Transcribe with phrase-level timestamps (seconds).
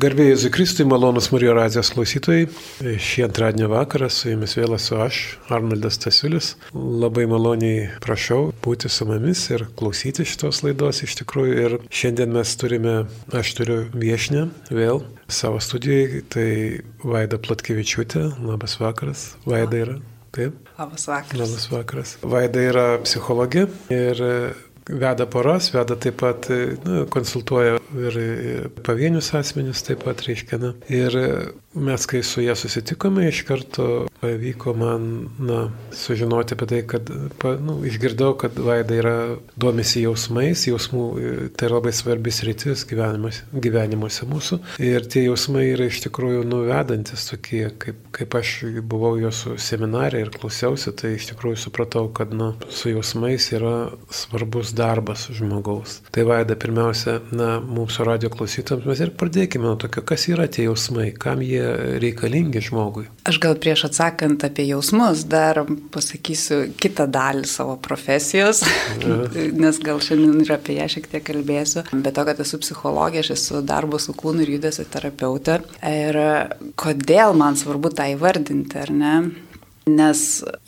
[0.00, 2.46] Garbėjai Jėzui Kristui, malonus Marijos radijos klausytojai.
[2.80, 5.18] Šį antradienio vakarą su jumis vėl esu aš,
[5.52, 6.54] Arnoldas Tasiulis.
[6.72, 11.58] Labai maloniai prašau būti su mumis ir klausyti šitos laidos iš tikrųjų.
[11.60, 12.96] Ir šiandien mes turime,
[13.36, 16.48] aš turiu viešinę vėl savo studijai, tai
[17.04, 18.30] Vaida Platkevičiūtė.
[18.48, 19.34] Labas vakaras.
[19.44, 20.00] Vaida yra.
[20.32, 20.56] Taip.
[20.80, 21.36] Labas vakaras.
[21.36, 22.18] Labas vakaras.
[22.24, 24.28] Vaida yra psichologė ir
[24.88, 26.48] veda poras, veda taip pat,
[26.84, 28.18] na, konsultuoja ir
[28.84, 30.72] pavienius asmenis taip pat, reiškia, na.
[30.92, 31.16] Ir
[31.72, 33.86] mes, kai su ją susitikome, iš karto
[34.20, 35.06] pavyko man,
[35.40, 35.60] na,
[35.96, 37.10] sužinoti apie tai, kad,
[37.40, 39.16] pa, nu, išgirdau, kad Vaida yra
[39.56, 41.06] domisi jausmais, jausmų,
[41.56, 44.60] tai yra labai svarbis rytis gyvenimuose mūsų.
[44.82, 48.54] Ir tie jausmai yra iš tikrųjų nuvedantis tokie, kaip, kaip aš
[48.88, 53.76] buvau jūsų seminarė ir klausiausi, tai iš tikrųjų supratau, kad, na, su jausmais yra
[54.12, 54.76] svarbus darbas
[55.32, 56.00] žmogaus.
[56.14, 60.66] Tai Vaida, pirmiausia, na, mūsų radio klausytams mes ir pradėkime nuo tokio, kas yra tie
[60.66, 61.62] jausmai, kam jie
[62.02, 63.06] reikalingi žmogui.
[63.28, 65.62] Aš gal prieš atsakant apie jausmus dar
[65.94, 68.64] pasakysiu kitą dalį savo profesijos,
[69.62, 71.86] nes gal šiandien ir apie ją šiek tiek kalbėsiu.
[71.92, 75.60] Bet to, kad esu psichologė, aš esu darbo su kūnu ir judesio terapeutė.
[75.86, 76.18] Ir
[76.80, 79.14] kodėl man svarbu tą įvardinti, ar ne?
[79.90, 80.20] Nes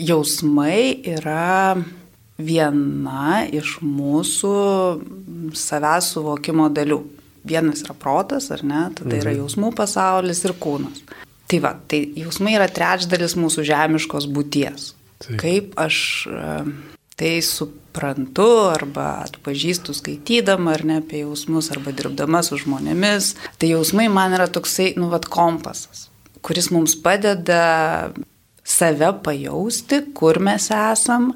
[0.03, 1.77] jausmai yra
[2.41, 4.55] viena iš mūsų
[5.55, 7.03] savęs suvokimo dalių.
[7.45, 9.43] Vienas yra protas, ar ne, tada yra mhm.
[9.43, 11.03] jausmų pasaulis ir kūnas.
[11.51, 14.95] Tai va, tai jausmai yra trečdalis mūsų žemiškos būties.
[15.21, 15.37] Taip.
[15.41, 15.99] Kaip aš
[16.33, 16.55] e,
[17.21, 24.09] tai suprantu arba atpažįstu skaitydama ar ne apie jausmus arba dirbdama su žmonėmis, tai jausmai
[24.12, 26.09] man yra toksai, nu, vad kompasas,
[26.45, 28.11] kuris mums padeda
[28.65, 31.31] save pajausti, kur mes esam,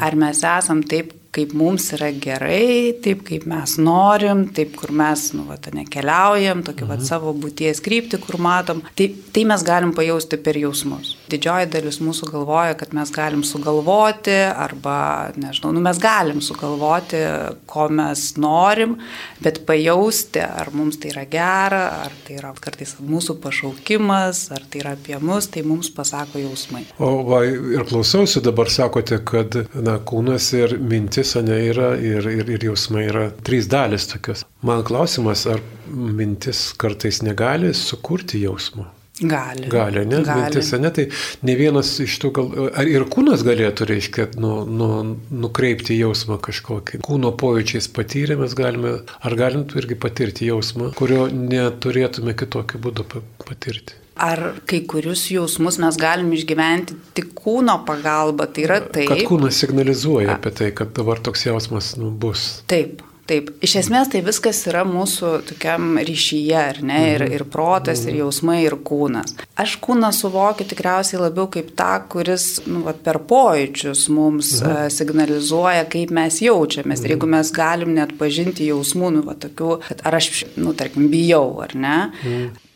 [0.00, 5.26] ar mes esam taip, kaip mums yra gerai, taip kaip mes norim, taip kur mes,
[5.34, 7.06] nu, va, nekeliaujam, tokį, va, mhm.
[7.08, 8.82] savo būties kryptį, kur matom.
[8.96, 11.14] Tai, tai mes galim pajausti per jausmus.
[11.32, 14.98] Didžioji dalis mūsų galvoja, kad mes galim sugalvoti, arba,
[15.40, 17.22] nežinau, nu, mes galim sugalvoti,
[17.70, 18.98] ko mes norim,
[19.42, 24.84] bet pajausti, ar mums tai yra gera, ar tai yra kartais mūsų pašaukimas, ar tai
[24.84, 26.84] yra apie mus, tai mums pasako jausmai.
[27.02, 32.26] O va, ir klausiausi dabar sakote, kad na, kūnas ir mintis mintis, ne, yra ir,
[32.28, 34.44] ir, ir jausmai yra trys dalis tokios.
[34.62, 38.86] Man klausimas, ar mintis kartais negali sukurti jausmo?
[39.20, 39.68] Gali.
[39.70, 40.22] Gali, ne?
[40.26, 40.42] Gali.
[40.42, 40.90] Mintis, ne?
[40.90, 41.06] Tai
[41.46, 42.48] ne vienas iš tų gal...
[42.74, 44.88] Ar ir kūnas galėtų, reiškia, nu, nu,
[45.30, 47.00] nukreipti jausmą kažkokį.
[47.06, 53.06] Kūno pojūčiais patyrę mes galime, ar galim irgi patirti jausmą, kurio neturėtume kitokiu būdu
[53.46, 54.03] patirti.
[54.14, 59.10] Ar kai kurius jausmus mes galim išgyventi tik kūno pagalba, tai yra taip.
[59.10, 62.62] Kad kūnas signalizuoja apie tai, kad dabar toks jausmas nu, bus.
[62.70, 63.02] Taip.
[63.24, 67.36] Taip, iš esmės tai viskas yra mūsų tokiam ryšyje, ar ne, ir, mhm.
[67.38, 69.32] ir protas, ir jausmai, ir kūnas.
[69.60, 75.86] Aš kūną suvokiu tikriausiai labiau kaip tą, kuris nu, va, per pojūčius mums uh, signalizuoja,
[75.88, 77.06] kaip mes jaučiamės.
[77.06, 81.08] Ir jeigu mes galim net pažinti jausmų, nu, va, tokių, kad ar aš, nu, tarkim,
[81.12, 81.96] bijau, ar ne,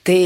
[0.08, 0.22] tai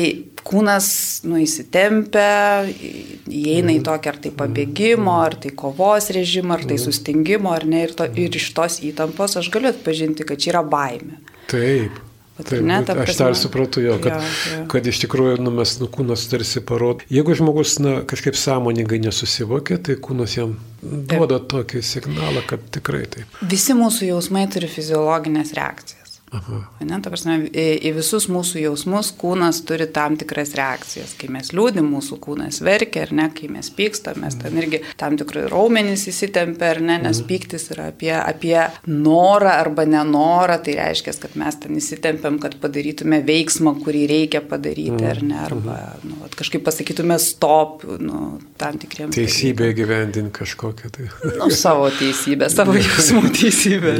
[0.46, 0.86] kūnas
[1.26, 3.86] nu, įsitempia, įeina į mhm.
[3.88, 6.84] tokį ar tai pabėgimo, ar tai kovos režimą, ar tai mhm.
[6.84, 10.64] sustingimo, ar ne, ir, to, ir iš tos įtampos aš galiu atpažinti, kad čia yra
[10.66, 11.20] baimė.
[11.52, 12.00] Taip.
[12.42, 14.60] Taip, ne, ta aš ir supratau jo, kad, jo, jo.
[14.72, 17.04] kad iš tikrųjų nu, mes nu, kūnas tarsi parodo.
[17.12, 21.50] Jeigu žmogus na, kažkaip sąmoningai nesusivokia, tai kūnas jam duoda taip.
[21.52, 23.36] tokį signalą, kad tikrai taip.
[23.52, 26.01] Visi mūsų jausmai turi fiziologinės reakcijas.
[26.32, 31.12] Ne, ta prasme, į, į visus mūsų jausmus kūnas turi tam tikras reakcijas.
[31.20, 35.18] Kai mes liūdim, mūsų kūnas verkia, ar ne, kai mes pykstam, mes ten irgi tam
[35.20, 37.28] tikrai raumenys įsitempia, ar ne, nes mhm.
[37.28, 38.56] pyktis yra apie, apie
[38.88, 45.04] norą arba nenorą, tai reiškia, kad mes ten įsitempiam, kad padarytume veiksmą, kurį reikia padaryti,
[45.08, 46.14] ar ne, arba mhm.
[46.14, 49.14] nu, kažkaip pasakytume stop, nu, tam tikriems.
[49.16, 51.10] Teisybė gyvendinti kažkokią tai.
[51.36, 53.94] Nu, savo teisybę, savo jausmų teisybę.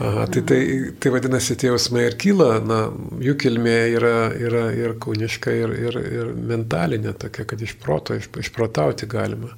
[0.00, 0.60] Aha, tai, tai,
[1.00, 2.78] tai vadinasi, tie jausmai ir kyla, na,
[3.22, 8.28] jų kilmė yra, yra ir kūniška, ir, ir, ir mentalinė tokia, kad iš proto, iš,
[8.38, 9.50] išprotauti galima.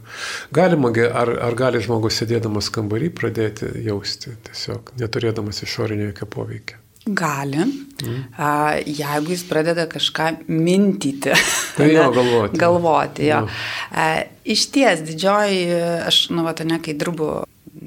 [0.54, 6.84] Galima, ar, ar gali žmogus sėdėdamas kambarį pradėti jausti, tiesiog neturėdamas išorinio jokio poveikio.
[7.08, 8.16] Gali, mm.
[8.36, 8.48] a,
[8.84, 11.32] jeigu jis pradeda kažką mintyti.
[11.76, 12.60] Tai jo, galvoti.
[12.60, 13.44] galvoti, jo.
[13.46, 13.60] No.
[13.92, 14.08] A,
[14.44, 15.62] iš ties, didžioji,
[16.08, 17.30] aš, nu, va, ne, kai dirbu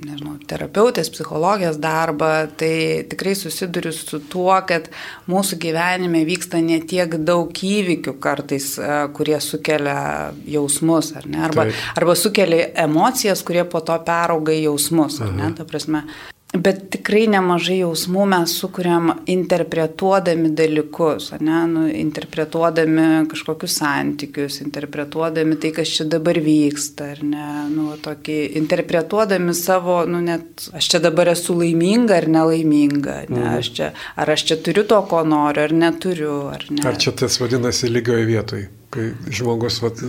[0.06, 2.74] nežinau, terapeutės, psichologijos darbą, tai
[3.12, 4.89] tikrai susiduriu su tuo, kad
[5.31, 11.68] mūsų gyvenime vyksta ne tiek daug įvykių kartais, e, kurie sukelia jausmus, ar ne, arba,
[11.69, 11.88] Taip.
[12.01, 16.06] arba sukelia emocijas, kurie po to perauga į jausmus, ar ne, ta prasme.
[16.51, 25.71] Bet tikrai nemažai jausmų mes sukuriam interpretuodami dalykus, ne, nu, interpretuodami kažkokius santykius, interpretuodami tai,
[25.77, 31.31] kas čia dabar vyksta, ar ne, nu, tokį, interpretuodami savo, nu, net, aš čia dabar
[31.31, 33.56] esu laiminga ar nelaiminga, ne, mhm.
[33.62, 33.89] aš čia,
[34.19, 36.83] ar aš čia turiu to, ko noriu, ar neturiu, ar ne.
[36.83, 38.69] Ar čia tas vadinasi lygioje vietoje?
[38.91, 39.99] Kai žmogus vat,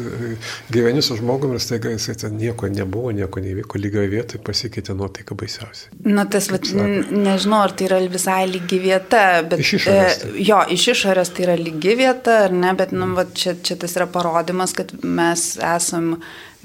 [0.73, 5.37] gyveni su žmogumi ir staiga jisai ten nieko nebuvo, nieko nevyko, lygioje vietoje pasikeitė nuotaika
[5.39, 5.93] baisiausiai.
[6.07, 9.63] Na, tas, vat, nežinau, ar tai yra visai lygi vieta, bet...
[9.63, 10.23] Iš išorės.
[10.23, 10.33] Tai.
[10.33, 13.79] E, jo, iš išorės tai yra lygi vieta, ar ne, bet, nu, vat, čia, čia
[13.81, 16.17] tas yra parodimas, kad mes esam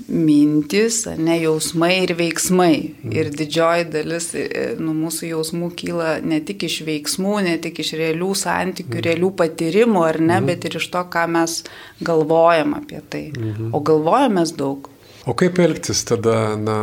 [0.05, 2.75] mintis, ne jausmai ir veiksmai.
[3.01, 3.13] Mm.
[3.17, 4.47] Ir didžioji dalis e,
[4.79, 9.05] nu, mūsų jausmų kyla ne tik iš veiksmų, ne tik iš realių santykių, mm.
[9.07, 10.51] realių patyrimų, ar ne, mm.
[10.51, 11.63] bet ir iš to, ką mes
[12.05, 13.25] galvojam apie tai.
[13.33, 13.73] Mm -hmm.
[13.73, 14.89] O galvojame daug.
[15.27, 16.77] O kaip elgtis tada, na,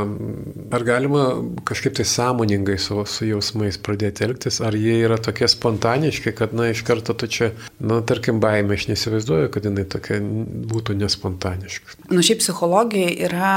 [0.77, 1.23] ar galima
[1.65, 6.69] kažkaip tai sąmoningai su, su jausmais pradėti elgtis, ar jie yra tokie spontaniški, kad, na,
[6.75, 7.51] iš karto tu čia,
[7.81, 11.97] na, tarkim, baimė, aš neįsivaizduoju, kad jinai tokia būtų nespontaniška.
[12.13, 13.55] Nu, šiaip psichologija yra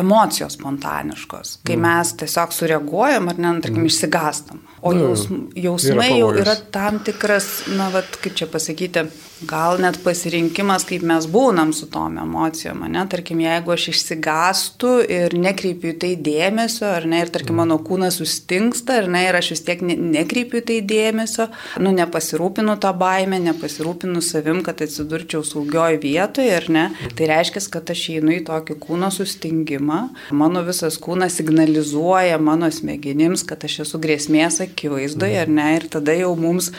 [0.00, 1.84] emocijos spontaniškos, kai mm.
[1.84, 3.92] mes tiesiog sureaguojam ar, ne, nu, tarkim, mm.
[3.92, 4.64] išsigastam.
[4.80, 9.04] O nu, jausm, jausmai yra jau yra tam tikras, na, vat, kaip čia pasakyti,
[9.48, 14.90] gal net pasirinkimas, kaip mes būnam su tom emocijom, ne, tarkim, jeigu aš išsigastam, išsigastų
[15.10, 19.34] ir nekreipiu į tai dėmesio, ar ne, ir tarkim mano kūnas sustingsta, ar ne, ir
[19.34, 21.48] aš vis tiek ne, nekreipiu į tai dėmesio,
[21.80, 26.86] nu, nepasirūpinu tą baimę, nepasirūpinu savim, kad atsidurčiau saugioj vietoje, ar ne,
[27.16, 30.00] tai reiškia, kad aš einu į tokį kūno sustingimą,
[30.32, 36.14] mano visas kūnas signalizuoja mano smegenims, kad aš esu grėsmės akivaizdoje, ar ne, ir tada
[36.16, 36.70] jau mums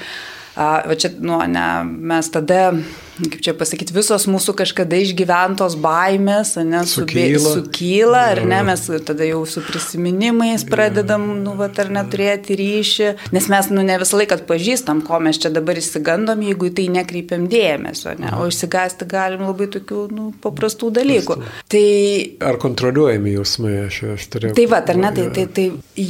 [0.52, 1.66] Va čia, nu, ne,
[2.12, 2.74] mes tada
[3.30, 9.28] kaip čia pasakyti, visos mūsų kažkada išgyventos baimės, ne, sukyla, sukyla ar ne, mes tada
[9.28, 14.42] jau su prisiminimais pradedam, nu, va, ar neturėti ryšį, nes mes, nu, ne visą laiką
[14.50, 19.46] pažįstam, ko mes čia dabar įsigandom, jeigu į tai nekreipiam dėmesio, ne, o išsigasti galim
[19.48, 21.38] labai tokių, nu, paprastų dalykų.
[21.72, 21.86] Tai...
[22.52, 24.58] Ar kontroliuojami jausmai, aš, aš turėjau.
[24.58, 25.68] Tai va, ar ne, tai, tai, tai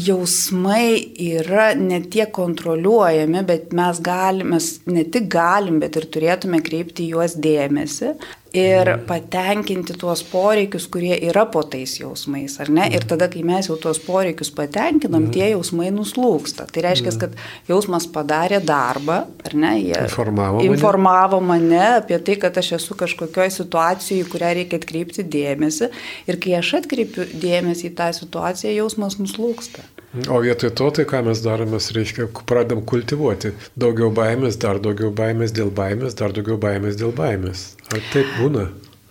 [0.07, 0.85] jausmai
[1.21, 7.00] yra ne tiek kontroliuojami, bet mes galim, mes ne tik galim, bet ir turėtume kreipti
[7.01, 8.13] atkreipti juos dėmesį
[8.51, 12.89] ir patenkinti tuos poreikius, kurie yra po tais jausmais, ar ne?
[12.91, 16.67] Ir tada, kai mes jau tuos poreikius patenkinam, tie jausmai nuslūksta.
[16.67, 17.37] Tai reiškia, kad
[17.69, 19.77] jausmas padarė darbą, ar ne?
[19.79, 20.67] Jie informavo mane.
[20.67, 25.91] informavo mane apie tai, kad aš esu kažkokioje situacijoje, į kurią reikia atkreipti dėmesį.
[26.27, 29.87] Ir kai aš atkreipiu dėmesį į tą situaciją, jausmas nuslūksta.
[30.11, 35.55] O vietoj to, tai ką mes darome, reiškia, pradam kultivuoti daugiau baimės, dar daugiau baimės
[35.55, 37.69] dėl baimės, dar daugiau baimės dėl baimės.
[37.95, 38.67] Ar taip būna?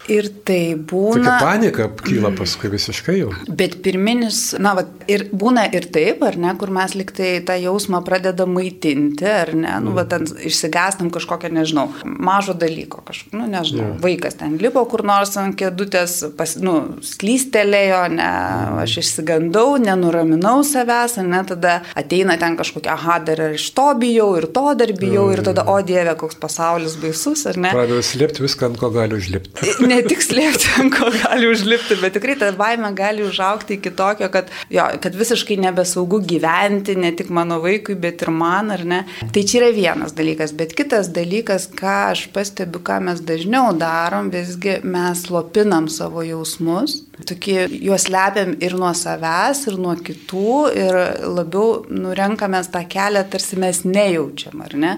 [0.09, 1.21] Ir tai būna.
[1.21, 3.33] Tokia panika kyla paskui visiškai jau.
[3.47, 8.01] Bet pirminis, na, va, ir būna ir taip, ar ne, kur mes liktai tą jausmą
[8.07, 9.99] pradedam maitinti, ar ne, nu, mm.
[9.99, 13.99] va, ten išsigastam kažkokią, nežinau, mažo dalyko, kažkokio, nu, nežinau, yeah.
[14.03, 18.81] vaikas ten lipo kur nors ant kėdutės, pas, nu, slystelėjo, ne, mm.
[18.87, 24.33] aš išsigandau, nenuraminau savęs, ne, tada ateina ten kažkokia, aha, dar ir iš to bijau,
[24.41, 25.37] ir to dar bijau, mm.
[25.37, 27.77] ir tada, o Dieve, koks pasaulis baisus, ar ne?
[27.77, 29.77] Pradeda slėpti viską, ant ko gali užlipti.
[29.91, 34.31] ne tik slėpti, ant ko gali užlipti, bet tikrai ta baime gali užaukti iki tokio,
[34.33, 39.03] kad, jo, kad visiškai nebesaugu gyventi, ne tik mano vaikui, bet ir man, ar ne.
[39.21, 44.31] Tai čia yra vienas dalykas, bet kitas dalykas, ką aš pastebiu, ką mes dažniau darom,
[44.33, 50.99] visgi mes lopinam savo jausmus, tokie juos lepiam ir nuo savęs, ir nuo kitų, ir
[51.29, 54.97] labiau nurenkamės tą kelią, tarsi mes nejaučiam, ar ne.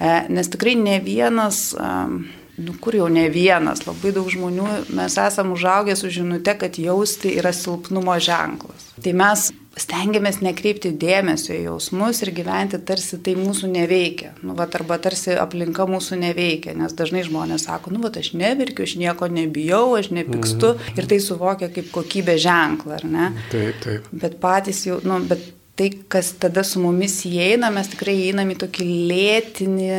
[0.00, 2.22] E, nes tikrai ne vienas um,
[2.64, 7.34] nu kur jau ne vienas, labai daug žmonių mes esame užaugę su žinute, kad jausti
[7.40, 8.90] yra silpnumo ženklas.
[9.00, 9.50] Tai mes
[9.80, 14.32] stengiamės nekreipti dėmesio į jausmus ir gyventi tarsi tai mūsų neveikia.
[14.42, 18.84] Nu, va, arba tarsi aplinka mūsų neveikia, nes dažnai žmonės sako, nu, va, aš neverkiu,
[18.88, 20.98] aš nieko nebijau, aš nepykstu mm.
[20.98, 23.30] ir tai suvokia kaip kokybė ženklą, ar ne?
[23.54, 24.12] Taip, taip.
[24.24, 28.58] Bet patys jau, nu, bet tai, kas tada su mumis įeina, mes tikrai įeinam į
[28.64, 29.94] tokį lėtinį,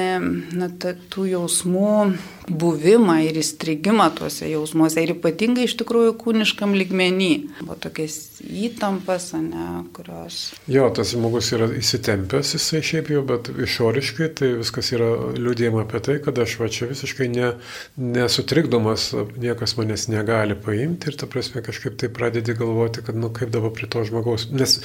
[0.59, 0.67] na,
[1.13, 1.95] tų jausmų
[2.49, 7.31] buvimą ir įstrigimą tuose jausmuose ir ypatingai iš tikrųjų kūniškam ligmenį.
[7.61, 10.39] Buvo tokias įtampas, ne, kurios.
[10.71, 16.03] Jo, tas žmogus yra įsitempęs, jisai šiaip jau, bet išoriškai tai viskas yra liūdėjama apie
[16.07, 17.53] tai, kad aš va čia visiškai ne,
[18.01, 23.53] nesutrikdomas, niekas manęs negali paimti ir ta prasme kažkaip tai pradedi galvoti, kad nu kaip
[23.53, 24.79] dabar prie to žmogaus, nes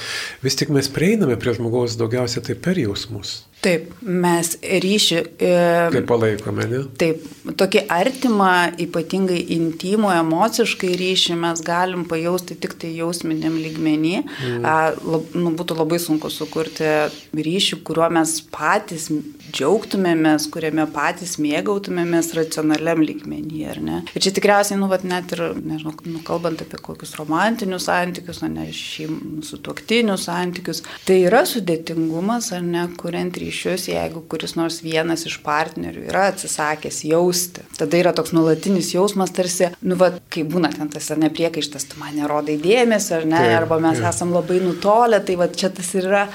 [0.45, 3.41] vis tik mes prieiname prie žmogaus daugiausia tai per jausmus.
[3.57, 5.17] Taip, mes ryšį.
[5.41, 5.53] E,
[5.89, 6.81] Kaip palaikome, ne?
[7.01, 7.23] Taip,
[7.57, 8.51] tokį artimą,
[8.85, 14.13] ypatingai intimų, emociškai ryšį mes galim pajausti tik tai jausminiam lygmenį.
[14.21, 14.67] Mm.
[14.67, 16.91] A, lab, nu, būtų labai sunku sukurti
[17.33, 19.09] ryšį, kuriuo mes patys
[19.47, 24.03] džiaugtumėmės, kuriame patys mėgautumėmės racionaliam lygmenį, ar ne?
[24.13, 28.53] Ir čia tikriausiai, nu, vat, net ir, nežinau, nu, kalbant apie kokius romantinius santykius, o
[28.53, 34.55] ne šeim, su tuoktinius santykius, tai yra sudėtingumas, ar ne, kuriant ryšį ryšius, jeigu kuris
[34.59, 37.65] nors vienas iš partnerių yra atsisakęs jausti.
[37.79, 42.01] Tada yra toks nulatinis jausmas, tarsi, nu, va, kai būna ten tas ar nepriekaištas, tu
[42.01, 44.09] man nerodai dėmesio, ar ne, taip, arba mes taip.
[44.11, 46.25] esam labai nutolę, tai va čia tas ir yra,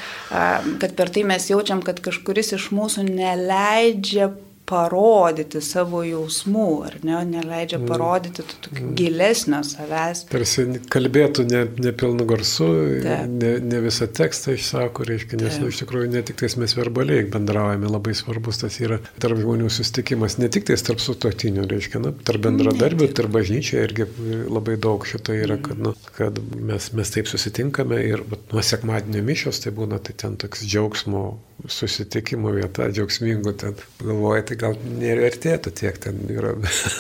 [0.82, 4.32] kad per tai mes jaučiam, kad kažkuris iš mūsų neleidžia
[4.68, 7.88] parodyti savo jausmų, ar ne, neleidžia mm.
[7.90, 8.92] parodyti to tokio mm.
[8.98, 10.24] gilesnio savęs.
[10.30, 12.68] Tarsi kalbėtų ne, ne pilnu garsu,
[13.02, 17.26] ne, ne visą tekstą išsako, reiškia, nes nu, iš tikrųjų ne tik tais mes verbaliai
[17.32, 22.14] bendraujame, labai svarbus tas yra tarp žmonių susitikimas, ne tik tais tarp sutoktinių, reiškia, na,
[22.24, 24.08] tarp bendradarbių, tarp bažnyčioje irgi
[24.46, 29.62] labai daug šito yra, kad, nu, kad mes, mes taip susitinkame ir nuo sekmadienio mišios
[29.64, 31.26] tai būna, tai ten toks džiaugsmo
[31.70, 36.52] susitikimo vieta, džiaugsmingų, ten galvoja, tai gal nevertėtų tiek ten yra,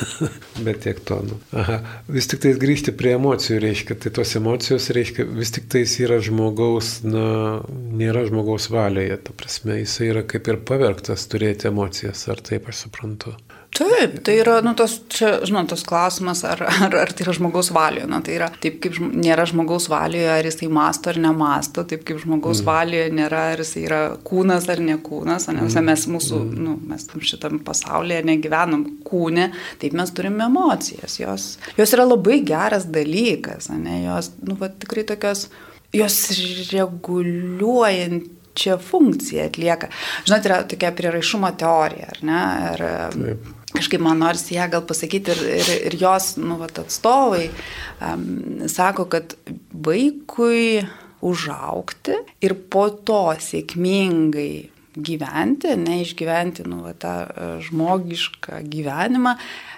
[0.66, 1.38] bet tiek tonų.
[1.58, 1.78] Aha.
[2.08, 6.20] Vis tik tai grįžti prie emocijų, reiškia, tai tos emocijos, reiškia, vis tik tai yra
[6.24, 12.40] žmogaus, na, nėra žmogaus valioje, ta prasme, jisai yra kaip ir pavergtas turėti emocijas, ar
[12.44, 13.36] taip aš suprantu.
[13.72, 17.70] Taip, tai yra, nu, tos, čia, žinot, tos klausimas, ar, ar, ar tai yra žmogaus
[17.72, 18.08] valioje.
[18.10, 22.20] Na, tai yra, taip kaip nėra žmogaus valioje, ar jisai masto ar nemasto, taip kaip
[22.20, 22.68] žmogaus mm.
[22.68, 25.86] valioje nėra, ar jisai yra kūnas ar ne kūnas, ne, mm.
[25.88, 26.66] mes mūsų, mm.
[26.66, 29.48] nu, mes šitam pasaulyje negyvenam kūne,
[29.80, 31.16] taip mes turime emocijas.
[31.22, 31.48] Jos,
[31.78, 35.46] jos yra labai geras dalykas, ne, jos, nu, va, tikrai tokios,
[35.96, 36.20] jos
[36.74, 39.88] reguliuojant čia funkciją atlieka.
[40.28, 42.44] Žinot, yra tokia priraišumo teorija, ar ne?
[42.68, 42.86] Ir,
[43.16, 48.66] Taip kažkaip man nors ją gal pasakyti ir, ir, ir jos nu, vat, atstovai um,
[48.68, 49.36] sako, kad
[49.72, 50.82] vaikui
[51.22, 54.52] užaukti ir po to sėkmingai
[54.92, 59.36] gyventi, neišgyventi nu, va, tą e, žmogišką gyvenimą,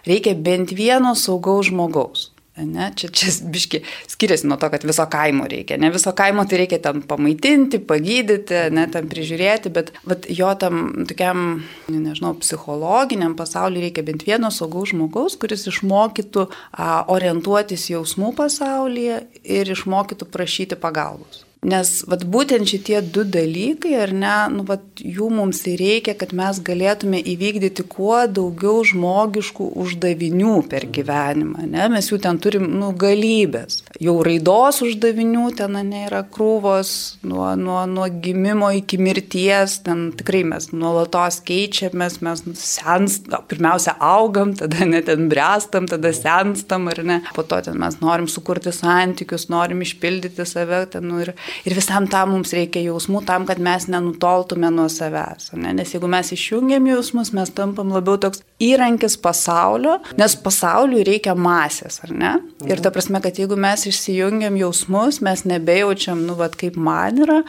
[0.08, 2.32] reikia bent vieno saugaus žmogaus.
[2.54, 5.74] Ne, čia, čia biški skiriasi nuo to, kad viso kaimo reikia.
[5.82, 10.84] Ne viso kaimo tai reikia ten pamaitinti, pagydyti, ne tam prižiūrėti, bet vat, jo tam
[11.10, 19.24] tokiam, nežinau, psichologiniam pasauliu reikia bent vieno saugaus žmogaus, kuris išmokytų a, orientuotis jausmų pasaulyje
[19.42, 21.42] ir išmokytų prašyti pagalbos.
[21.64, 26.60] Nes vat, būtent šitie du dalykai, ar ne, nu, vat, jų mums reikia, kad mes
[26.64, 31.64] galėtume įvykdyti kuo daugiau žmogiškų uždavinių per gyvenimą.
[31.72, 31.86] Ne?
[31.92, 33.80] Mes jų ten turim nu, galybės.
[34.02, 36.92] Jau raidos uždavinių ten ne, yra krūvos,
[37.24, 44.52] nuo, nuo, nuo gimimo iki mirties, ten tikrai mes nuolatos keičiamės, mes sens, pirmiausia augam,
[44.58, 47.20] tada net ten brestam, tada senstam, ar ne.
[47.36, 51.32] Po to ten mes norim sukurti santykius, norim išpildyti save, ten, nu, ir,
[51.64, 55.52] Ir visam tam mums reikia jausmų tam, kad mes nenutoltume nuo savęs.
[55.58, 55.74] Ne?
[55.78, 62.00] Nes jeigu mes išjungiam jausmus, mes tampam labiau toks įrankis pasaulio, nes pasauliui reikia masės,
[62.04, 62.34] ar ne?
[62.68, 67.40] Ir ta prasme, kad jeigu mes išsijungiam jausmus, mes nebejaučiam, nu, vad kaip man yra,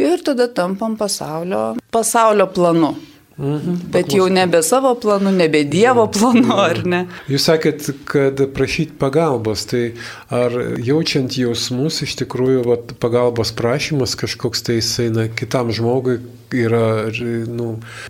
[0.00, 2.94] ir tada tampam pasaulio, pasaulio planu.
[3.38, 7.00] Mhm, Bet jau nebe savo planu, nebe Dievo planu, ar ne?
[7.26, 9.96] Jūs sakėt, kad prašyti pagalbos, tai
[10.30, 16.20] ar jaučiant jausmus iš tikrųjų vat, pagalbos prašymas kažkoks tai jisai na, kitam žmogui
[16.52, 17.08] yra
[17.48, 17.68] nu,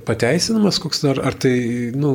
[0.08, 1.54] pateisinamas koks, ar, ar tai
[1.94, 2.12] nu,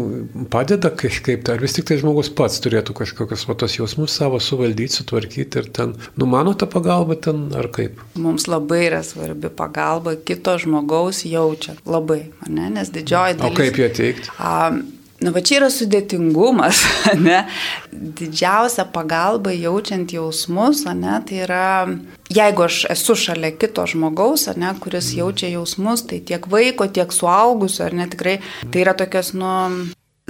[0.51, 4.41] padeda kažkaip, tai ar vis tik tai žmogus pats turėtų kažkokius va, tos jausmus savo
[4.43, 8.01] suvaldyti, sutvarkyti ir ten, nu, mano ta pagalba ten, ar kaip?
[8.19, 13.53] Mums labai yra svarbi pagalba kito žmogaus jaučia, labai, ne, nes didžioji dalis.
[13.53, 14.33] O kaip ją teikti?
[14.39, 14.83] Um,
[15.19, 16.79] Na, va čia yra sudėtingumas,
[17.27, 17.41] ne?
[17.91, 21.65] Didžiausia pagalba jaučiant jausmus, ne, tai yra,
[22.31, 27.89] jeigu aš esu šalia kito žmogaus, ne, kuris jaučia jausmus, tai tiek vaiko, tiek suaugusio,
[27.89, 28.37] ar ne, tikrai,
[28.71, 29.51] tai yra tokios, nu,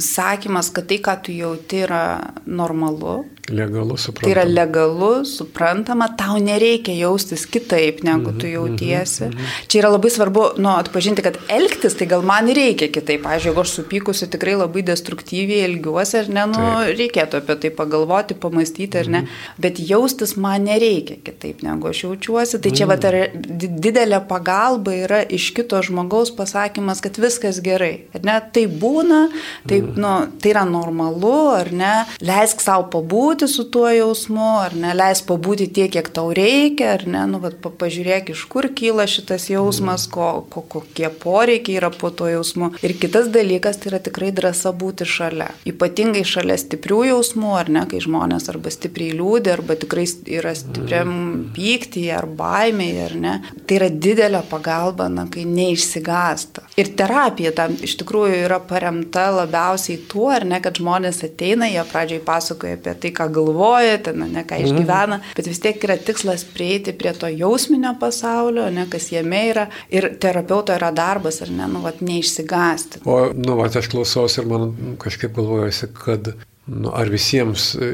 [0.01, 2.03] sakymas, kad tai, ką tu jauti, yra
[2.49, 4.25] normalu, Legalu, suprantama.
[4.25, 9.23] Tai yra legalu, suprantama, tau nereikia jaustis kitaip, negu tu mhm, jautiesi.
[9.25, 9.67] Mm -hmm.
[9.67, 13.23] Čia yra labai svarbu, nu, atpažinti, kad elgtis, tai gal man reikia kitaip.
[13.23, 16.97] Pavyzdžiui, jeigu aš supykusi tikrai labai destruktyviai elgiuosi, ar ne, nu, Taip.
[16.99, 19.19] reikėtų apie tai pagalvoti, pamastyti, ar ne.
[19.19, 19.61] Mm -hmm.
[19.61, 22.59] Bet jaustis man nereikia kitaip, negu aš jaučiuosi.
[22.61, 23.11] Tai čia mm -hmm.
[23.11, 27.99] va, didelė pagalba yra iš kito žmogaus pasakymas, kad viskas gerai.
[28.13, 29.29] Ar ne, tai būna,
[29.67, 29.97] tai, mm -hmm.
[29.97, 34.93] nu, tai yra normalu, ar ne, leisk savo pabūti pabūti su tuo jausmu, ar ne,
[34.93, 39.49] leis pabūti tiek, kiek tau reikia, ar ne, nu, vat, pažiūrėk, iš kur kyla šitas
[39.49, 42.73] jausmas, ko, ko, kokie poreikiai yra po to jausmu.
[42.83, 45.53] Ir kitas dalykas tai yra tikrai drąsa būti šalia.
[45.65, 51.13] Ypatingai šalia stiprių jausmų, ar ne, kai žmonės arba stipriai liūdė, arba tikrai yra stipriam
[51.55, 53.35] pyktyje, ar baimėje, ar ne.
[53.65, 56.65] Tai yra didelė pagalba, na, kai neišsigasta.
[56.79, 61.83] Ir terapija tam iš tikrųjų yra paremta labiausiai tuo, ar ne, kad žmonės ateina, jie
[61.87, 65.37] pradžioj pasakoja apie tai, ką galvoja, ten, ne, ką išgyvena, mhm.
[65.37, 69.67] bet vis tiek yra tikslas prieiti prie to jausminio pasaulio, ne, kas jame yra.
[69.93, 73.03] Ir terapeuto yra darbas, ar ne, nu, vat, neišsigasti.
[73.05, 74.71] O, nu, va, aš klausausi ir man
[75.01, 76.33] kažkaip galvojasi, kad
[76.69, 77.87] Nu, ar visiems e,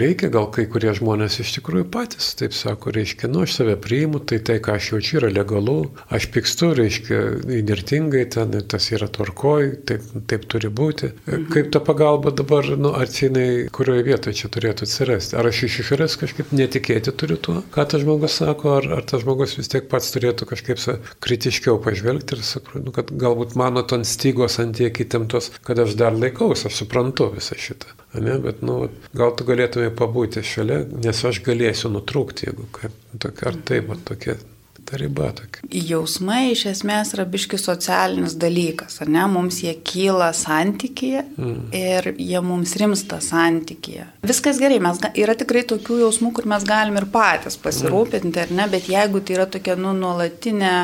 [0.00, 4.20] reikia, gal kai kurie žmonės iš tikrųjų patys taip sako, reiškia, nu, aš save priimu,
[4.24, 5.76] tai tai, ką aš jaučiu, yra legalu,
[6.14, 7.20] aš pykstu, reiškia,
[7.58, 11.10] įnirtingai ten, tas yra tvarkoj, taip, taip turi būti.
[11.26, 11.48] Mhm.
[11.52, 15.36] Kaip ta pagalba dabar, nu, ar jinai, kurioje vietoje čia turėtų atsirasti?
[15.40, 19.24] Ar aš iš išorės kažkaip netikėti turiu tuo, ką tas žmogus sako, ar, ar tas
[19.26, 20.80] žmogus vis tiek pats turėtų kažkaip
[21.24, 25.98] kritiškiau pažvelgti ir sakyti, nu, kad galbūt mano ton stygos ant tiek įtemptos, kad aš
[26.00, 27.92] dar laikausi, aš suprantu visą šitą.
[28.14, 28.84] Ne, bet, nu,
[29.16, 34.02] gal tu galėtumai pabūti šalia, nes aš galėsiu nutrūkti, jeigu kaip, tokia, ar taip, ar
[34.06, 34.36] tokia
[34.84, 35.64] ta riba tokia.
[35.88, 39.24] Jausmai iš esmės yra biški socialinis dalykas, ar ne?
[39.32, 41.58] Mums jie kyla santykėje mm.
[41.78, 44.06] ir jie mums rimsta santykėje.
[44.28, 48.42] Viskas gerai, mes, yra tikrai tokių jausmų, kur mes galim ir patys pasirūpinti, mm.
[48.44, 50.74] ar ne, bet jeigu tai yra tokia, nu, nuolatinė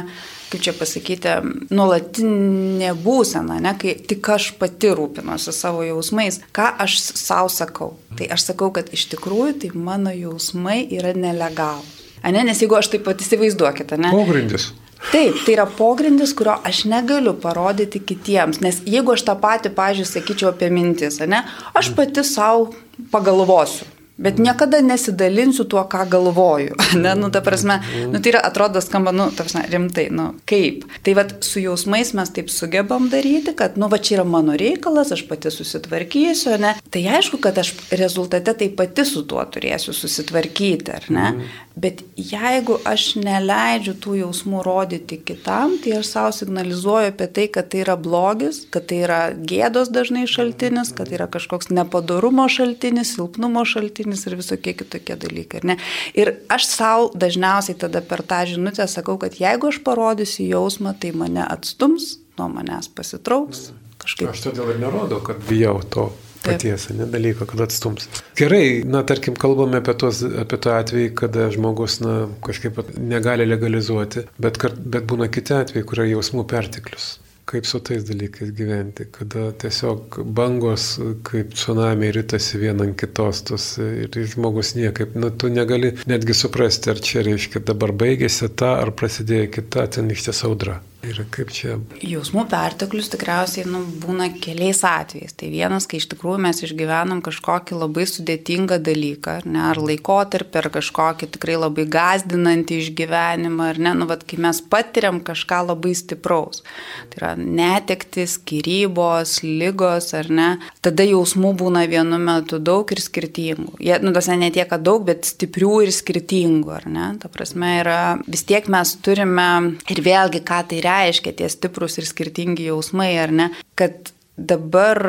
[0.50, 1.37] kaip čia pasakyti,
[1.71, 6.40] nuolatinė būsena, ne, kai tik aš pati rūpinuosi savo jausmais.
[6.57, 7.95] Ką aš savo sakau?
[8.19, 11.97] Tai aš sakau, kad iš tikrųjų tai mano jausmai yra nelegalūs.
[12.26, 14.11] Ane, nes jeigu aš taip pat įsivaizduokite, ne?
[14.12, 14.71] Pogrindis.
[15.09, 20.11] Taip, tai yra pogrindis, kurio aš negaliu parodyti kitiems, nes jeigu aš tą patį, pažiūrėjau,
[20.11, 21.40] sakyčiau apie mintis, ne,
[21.78, 22.75] aš pati savo
[23.11, 23.88] pagalvosiu,
[24.21, 26.77] Bet niekada nesidalinsiu tuo, ką galvoju.
[27.00, 27.79] Ne, nu, ta prasme,
[28.11, 30.83] nu, tai yra, atrodo, skamba, nu, ta prasme, rimtai, nu, kaip.
[31.07, 35.15] Tai vad, su jausmais mes taip sugebam daryti, kad, nu, va, čia yra mano reikalas,
[35.15, 36.75] aš pati susitvarkysiu, ne.
[36.93, 41.29] Tai aišku, kad aš rezultate tai pati su tuo turėsiu susitvarkyti, ar ne.
[41.31, 41.50] Mm.
[41.81, 47.71] Bet jeigu aš neleidžiu tų jausmų rodyti kitam, tai aš savo signalizuoju apie tai, kad
[47.73, 53.15] tai yra blogis, kad tai yra gėdos dažnai šaltinis, kad tai yra kažkoks nepadarumo šaltinis,
[53.15, 55.61] silpnumo šaltinis šaltinis ir visokie kitokie dalykai.
[55.64, 55.77] Ne?
[56.14, 61.12] Ir aš savo dažniausiai tada per tą žinutę sakau, kad jeigu aš parodysiu jausmą, tai
[61.12, 63.73] mane atstums, nuo manęs pasitrauks.
[64.01, 64.31] Kažkaip.
[64.31, 68.09] Aš todėl ir nerodau, kad bijau to paties, ne dalyko, kad atstums.
[68.38, 74.25] Gerai, na, tarkim, kalbame apie, tos, apie tą atvejį, kada žmogus, na, kažkaip negali legalizuoti,
[74.40, 77.18] bet, bet būna kiti atvejai, kur yra jausmų perteklius
[77.51, 80.87] kaip su tais dalykais gyventi, kada tiesiog bangos
[81.27, 86.93] kaip tsunami rytasi vieną ant kitos tos ir žmogus niekaip, nu, tu negali netgi suprasti,
[86.95, 90.81] ar čia reiškia dabar baigėsi ta, ar prasidėjo kita, ten iš tiesų audra.
[91.01, 91.79] Ir kaip čia?
[92.05, 95.33] Jausmų perteklius tikriausiai nu, būna keliais atvejais.
[95.33, 100.69] Tai vienas, kai iš tikrųjų mes išgyvenam kažkokį labai sudėtingą dalyką, ne, ar laikotarpį, ar
[100.75, 106.61] kažkokį tikrai labai gazdinantį išgyvenimą, ar ne, nu, vat, kai mes patiriam kažką labai stipraus.
[107.09, 110.51] Tai yra netektis, skirybos, lygos, ar ne,
[110.85, 113.79] tada jausmų būna vienu metu daug ir skirtingų.
[113.81, 117.09] Jie, nu, tas ne tiek daug, bet stiprių ir skirtingų, ar ne?
[117.25, 119.51] Ta prasme yra, vis tiek mes turime
[119.89, 125.00] ir vėlgi, ką tai reiškia reiškia tie stiprus ir skirtingi jausmai, ar ne, kad dabar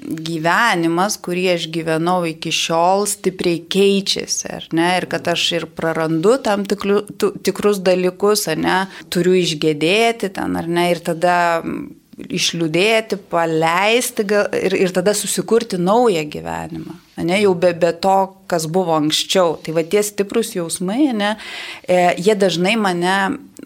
[0.00, 6.36] gyvenimas, kurį aš gyvenau iki šiol, stipriai keičiasi, ar ne, ir kad aš ir prarandu
[6.42, 8.78] tam tikliu, tu, tikrus dalykus, ar ne,
[9.12, 11.36] turiu išgėdėti ten, ar ne, ir tada
[12.20, 18.18] išliūdėti, paleisti gal, ir, ir tada susikurti naują gyvenimą, ne, jau be, be to,
[18.50, 19.54] kas buvo anksčiau.
[19.62, 21.36] Tai va tie stiprus jausmai, ne,
[21.86, 23.16] e, jie dažnai mane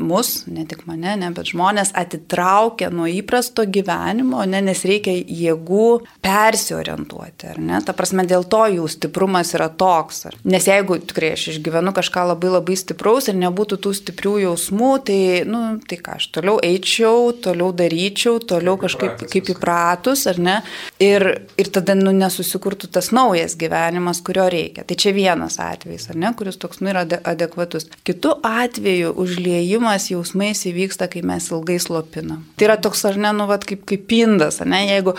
[0.01, 5.89] mus, ne tik mane, ne, bet žmonės atitraukia nuo įprasto gyvenimo, ne, nes reikia jėgų
[6.25, 7.79] persiorientuoti, ar ne?
[7.85, 10.25] Ta prasme, dėl to jų stiprumas yra toks.
[10.31, 14.91] Ar, nes jeigu tikrai aš išgyvenu kažką labai labai stipraus ir nebūtų tų stiprių jausmų,
[15.07, 20.59] tai, nu, tai ką, aš toliau eičiau, toliau daryčiau, toliau kažkaip kaip įpratus, ar ne?
[21.03, 21.27] Ir,
[21.61, 24.87] ir tada, nu, nesusikurtų tas naujas gyvenimas, kurio reikia.
[24.89, 27.87] Tai čia vienas atvejis, ar ne, kuris toks, nu, yra adekvatus.
[28.07, 32.43] Kitu atveju užliejimas jausmais įvyksta, kai mes ilgai slopinam.
[32.57, 35.15] Tai yra toks, ar ne, nu, vat, kaip, kaip pindas, ne, jeigu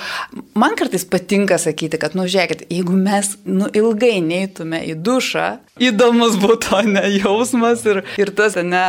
[0.57, 5.47] man kartais patinka sakyti, kad, nu, žiūrėkit, jeigu mes, nu, ilgai neitume į dušą,
[5.81, 8.83] įdomus būtų, ne, jausmas ir, ir tas, ne,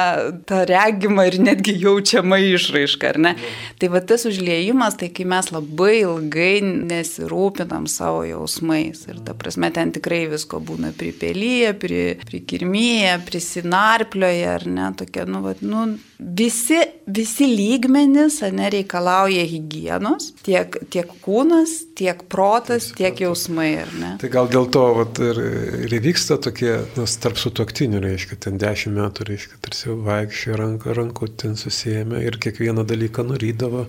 [0.49, 3.35] ta regima ir netgi jaučiama išraiška, ar ne.
[3.81, 9.05] Tai va tas užliejimas, tai kai mes labai ilgai nesirūpinam savo jausmais.
[9.11, 15.43] Ir ta prasme, ten tikrai visko būna pripelyje, pri, prikirmyje, prisinarplioje, ar ne, tokia, nu,
[15.45, 15.85] va, nu,
[16.19, 24.13] visi, visi lygmenys, ne, reikalauja hygienos, tiek, tiek kūnas, tiek protas, tiek jausmai, ar ne.
[24.23, 25.41] Tai gal dėl to vat, ir,
[25.87, 31.31] ir įvyksta tokie, nors tarp sutoktinių, reiškia, ten dešimt metų, reiškia, tarsi vaikščiojo ranką, rankų
[31.43, 33.87] ten susijėmė ir kiekvieną dalyką nurydavo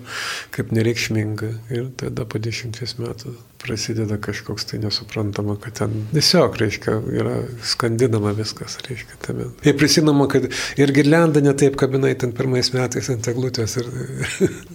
[0.54, 1.52] kaip nereikšmingą.
[1.74, 7.34] Ir tada po dešimties metų prasideda kažkoks tai nesuprantama, kad ten tiesiog, reiškia, yra
[7.66, 9.48] skandinama viskas, reiškia, tame.
[9.66, 10.46] Ir prisimama, kad
[10.78, 13.78] ir girlenda ne taip kabinai ten pirmais metais ant eglutės.
[13.82, 13.90] Ir...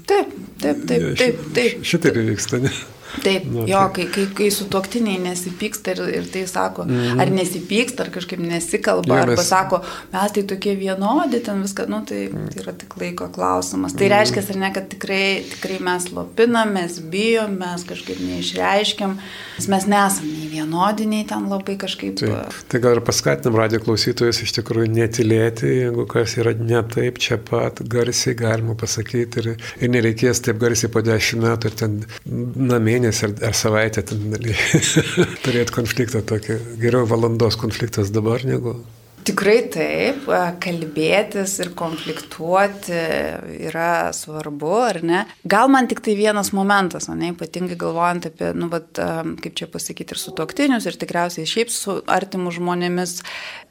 [0.10, 1.48] Taip, taip, taip, taip.
[1.56, 1.88] taip.
[1.88, 2.74] Šitaip įvyksta, ne?
[3.22, 7.22] Taip, nu, jo, kai, kai, kai su tuoktiniai nesipyksta ir, ir tai sako, mm -hmm.
[7.22, 9.82] ar nesipyksta, ar kažkaip nesikalba, ar pasako,
[10.14, 13.94] mes tai tokie vienodi, ten viską, nu tai, tai yra tik laiko klausimas.
[13.94, 14.16] Tai -hmm.
[14.16, 19.18] reiškia, ar ne, kad tikrai, tikrai mes lopinam, mes bijom, mes kažkaip neišreiškiam,
[19.68, 22.16] mes nesam nei vienodi, nei ten labai kažkaip.
[22.20, 22.54] Taip.
[22.68, 27.38] Tai gal ir paskatinam radio klausytojus iš tikrųjų netilėti, jeigu kas yra ne taip, čia
[27.38, 32.06] pat garsiai galima pasakyti ir, ir nereikės taip garsiai po dešimt metų ir ten
[32.56, 34.04] namie mėnesį ar, ar savaitę
[35.44, 36.60] turėti konfliktą tokį.
[36.82, 38.80] Geriau valandos konfliktas dabar negu.
[39.24, 40.26] Tikrai taip,
[40.60, 42.98] kalbėtis ir konfliktuoti
[43.70, 45.22] yra svarbu, ar ne?
[45.48, 49.00] Gal man tik tai vienas momentas, ne, ypatingai galvojant apie, nu, vat,
[49.40, 53.22] kaip čia pasakyti, ir su toktinius, ir tikriausiai šiaip su artimu žmonėmis,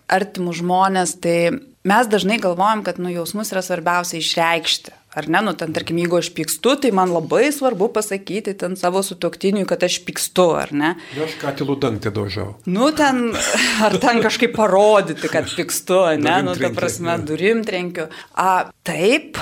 [0.09, 1.37] artimu žmonės, tai
[1.85, 4.97] mes dažnai galvojam, kad, nu, jausmus yra svarbiausia išreikšti.
[5.13, 9.03] Ar ne, nu ten, tarkim, jeigu aš pykstu, tai man labai svarbu pasakyti ten savo
[9.05, 10.95] sutoktiniui, kad aš pykstu, ar ne?
[11.21, 12.55] Aš katilų dantį daužiau.
[12.65, 13.27] Nu ten,
[13.85, 17.27] ar ten kažkaip parodyti, kad pykstu, ne, nu ta prasme, ne.
[17.29, 18.09] durim trenkiu.
[18.33, 19.37] A, taip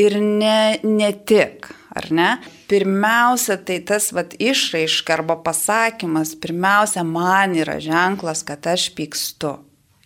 [0.00, 2.30] ir ne, ne tik, ar ne?
[2.72, 9.58] Pirmiausia, tai tas vat, išraiška arba pasakymas, pirmiausia, man yra ženklas, kad aš pykstu.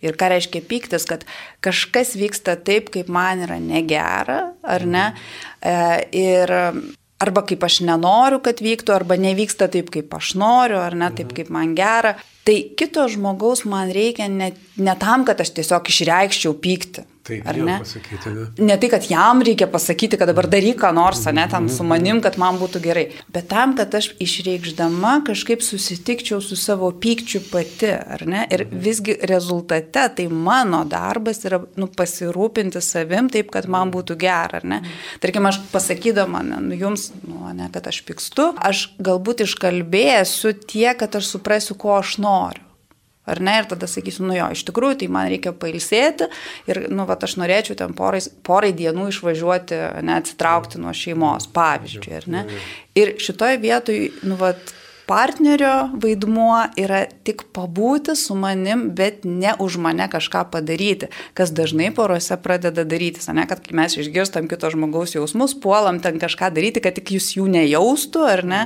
[0.05, 1.25] Ir ką reiškia pyktis, kad
[1.65, 5.07] kažkas vyksta taip, kaip man yra negera, ar ne?
[5.61, 5.75] E,
[6.15, 6.53] ir
[7.21, 11.33] arba kaip aš nenoriu, kad vyktų, arba nevyksta taip, kaip aš noriu, ar ne taip,
[11.37, 12.15] kaip man gera.
[12.45, 17.07] Tai kito žmogaus man reikia ne, ne tam, kad aš tiesiog išreikščiau pyktį.
[17.25, 17.77] Tai ar ne?
[17.81, 18.65] Pasakyti, ne?
[18.67, 22.19] Ne tai, kad jam reikia pasakyti, kad dabar daryk ką nors, ne, ten su manim,
[22.21, 23.05] kad man būtų gerai.
[23.33, 28.43] Bet tam, kad aš išreikšdama kažkaip susitikčiau su savo pykčiu pati, ar ne?
[28.53, 34.61] Ir visgi rezultate tai mano darbas yra nu, pasirūpinti savim taip, kad man būtų gera,
[34.61, 34.83] ar ne?
[35.23, 40.93] Tarkim, aš pasakydama ne, nu, jums, nu, ne, kad aš pykstu, aš galbūt iškalbėsiu tiek,
[41.01, 42.61] kad aš suprasiu, ko aš noriu.
[43.25, 43.57] Ar ne?
[43.61, 46.29] Ir tada sakysiu, nu jo, iš tikrųjų, tai man reikia pailsėti
[46.69, 52.31] ir, nu, va, aš norėčiau ten porai, porai dienų išvažiuoti, neatsitraukti nuo šeimos, pavyzdžiui, ar
[52.31, 52.47] ne?
[52.95, 54.53] Ir šitoje vietoje, nu, va,
[55.05, 61.91] partnerio vaidmuo yra tik pabūti su manim, bet ne už mane kažką padaryti, kas dažnai
[61.95, 66.81] porose pradeda daryti, ne, kad kai mes išgirstam kito žmogaus jausmus, puolam ten kažką daryti,
[66.83, 68.61] kad tik jūs jų nejaustų, ar ne,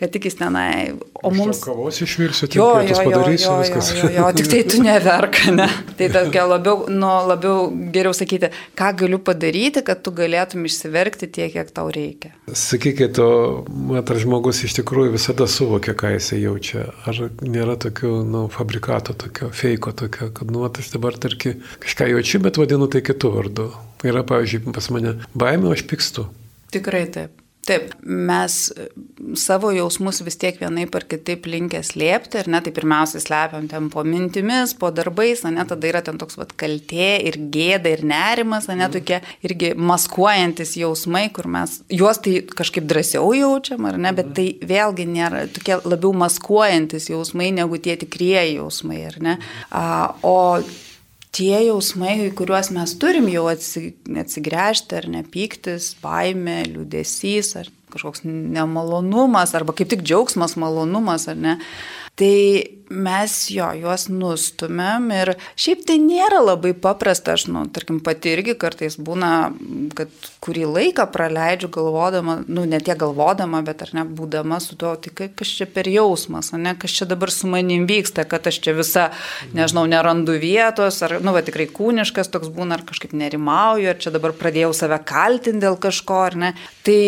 [0.00, 1.60] kad tik jis tenai, o mums...
[1.64, 3.90] Kavos išvirsiu, jo, jo, jo, padarysiu, jo, viskas.
[3.94, 5.66] Jo, jo, jo, tik tai tu neverk, ne.
[5.98, 11.50] Tai tokia labiau, nu, labiau geriau sakyti, ką galiu padaryti, kad tu galėtum išsiverkti tiek,
[11.56, 12.32] kiek tau reikia.
[12.48, 13.18] Sakykit,
[13.90, 16.86] mat, ar žmogus iš tikrųjų visada suvokia, ką jisai jaučia.
[17.08, 22.44] Ar nėra tokių, nu, fabrikato tokio, feiko tokio, kad, nu, aš dabar, tarki, kažką jaučiu,
[22.46, 23.68] bet vadinu tai kitų vardu.
[24.06, 26.28] Yra, pavyzdžiui, pas mane baimė, aš pykstu.
[26.74, 27.47] Tikrai taip.
[27.68, 28.86] Taip, mes e,
[29.36, 33.90] savo jausmus vis tiek vienaip ar kitaip linkę slėpti, ir ne, tai pirmiausia slepiam ten
[33.92, 38.70] po mintimis, po darbais, ne, tada yra ten toks vat kaltė ir gėda ir nerimas,
[38.72, 44.32] ne, tokie irgi maskuojantis jausmai, kur mes juos tai kažkaip drąsiau jaučiam, ar ne, bet
[44.38, 49.40] tai vėlgi nėra tokie labiau maskuojantis jausmai negu tie tikrieji jausmai, ar ne.
[49.68, 49.84] A,
[50.24, 50.38] o
[51.34, 59.74] tie jausmai, kuriuos mes turim jau atsigręžti, ar nepyktis, baime, liūdėsys, ar kažkoks nemalonumas, arba
[59.76, 61.56] kaip tik džiaugsmas, malonumas, ar ne,
[62.18, 68.32] tai mes jo, juos nustumėm ir šiaip tai nėra labai paprasta, aš, nu, tarkim, pati
[68.32, 69.30] irgi kartais būna,
[69.96, 70.12] kad
[70.44, 75.28] kurį laiką praleidžiu galvodama, nu, ne tiek galvodama, bet ar ne, būdama su tuo, tai
[75.28, 79.08] kas čia per jausmas, ne, kas čia dabar su manim vyksta, kad aš čia visa,
[79.56, 84.14] nežinau, nerandu vietos, ar, nu, va, tikrai kūniškas toks būna, ar kažkaip nerimauju, ar čia
[84.14, 86.54] dabar pradėjau save kaltinti dėl kažko, ar ne.
[86.86, 86.98] Tai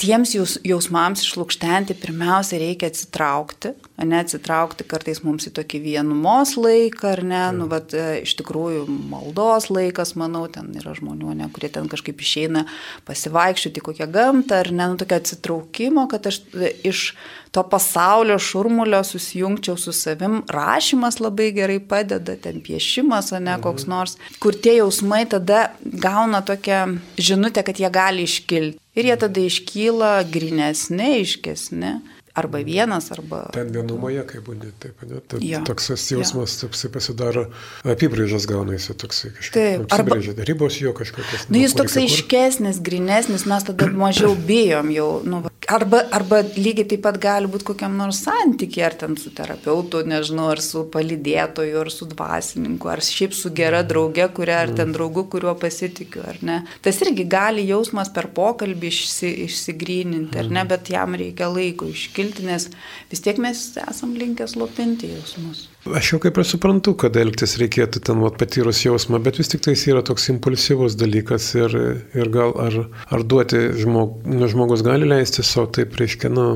[0.00, 3.72] tiems jaus, jausmams išlūkštenti pirmiausia reikia atsitraukti,
[4.04, 9.70] ne atsitraukti kartais mums į tokį vienumos laiką, ar ne, nu, bet iš tikrųjų maldos
[9.72, 12.66] laikas, manau, ten yra žmonių, ne, kurie ten kažkaip išeina
[13.08, 16.42] pasivaikščioti kokią gamtą, ar ne, nu, tokio atsitraukimo, kad aš
[16.84, 17.08] iš
[17.56, 23.62] to pasaulio šurmulio susijungčiau su savim, rašymas labai gerai padeda, ten piešimas, ne mhm.
[23.64, 28.82] koks nors, kur tie jausmai tada gauna tokią žinutę, kad jie gali iškilti.
[28.96, 31.98] Ir jie tada iškyla grinesni, aiškesni
[32.36, 33.46] arba vienas, arba...
[33.54, 35.20] Ten vienumoje, kaip būdė, taip, ne?
[35.24, 35.62] Ta, ja.
[35.66, 36.66] Toks jausmas, ja.
[36.66, 37.46] toksai pasidaro,
[37.88, 39.32] apibrėžas gaunasi toksai.
[39.54, 40.20] Taip, arba...
[40.46, 41.48] Ribos jo kažkokios.
[41.48, 45.08] Nu, jis toks aiškesnis, grinesnis, mes tada mažiau bijom jau.
[45.24, 45.40] Nu,
[45.72, 50.50] arba, arba lygiai taip pat gali būti kokiam nors santykiai, ar ten su terapeutu, nežinau,
[50.52, 55.24] ar su palidėtoju, ar su dvasininku, ar šiaip su gera drauge, kuria, ar ten draugu,
[55.32, 56.60] kuriuo pasitikiu, ar ne.
[56.84, 62.25] Tas irgi gali jausmas per pokalbį išsi, išsigryninti, ar ne, bet jam reikia laiko iškilti
[62.26, 62.68] kilti, nes
[63.10, 65.66] vis tiek mes esam linkę slopinti jausmus.
[65.86, 69.62] Aš jau kaip ir suprantu, kad elgtis reikėtų ten vat, patyrus jausmą, bet vis tik
[69.62, 71.76] tai yra toks impulsyvus dalykas ir,
[72.18, 72.80] ir gal ar,
[73.14, 76.48] ar duoti žmog, nu, žmogus gali leisti savo taip, reiškia, nu,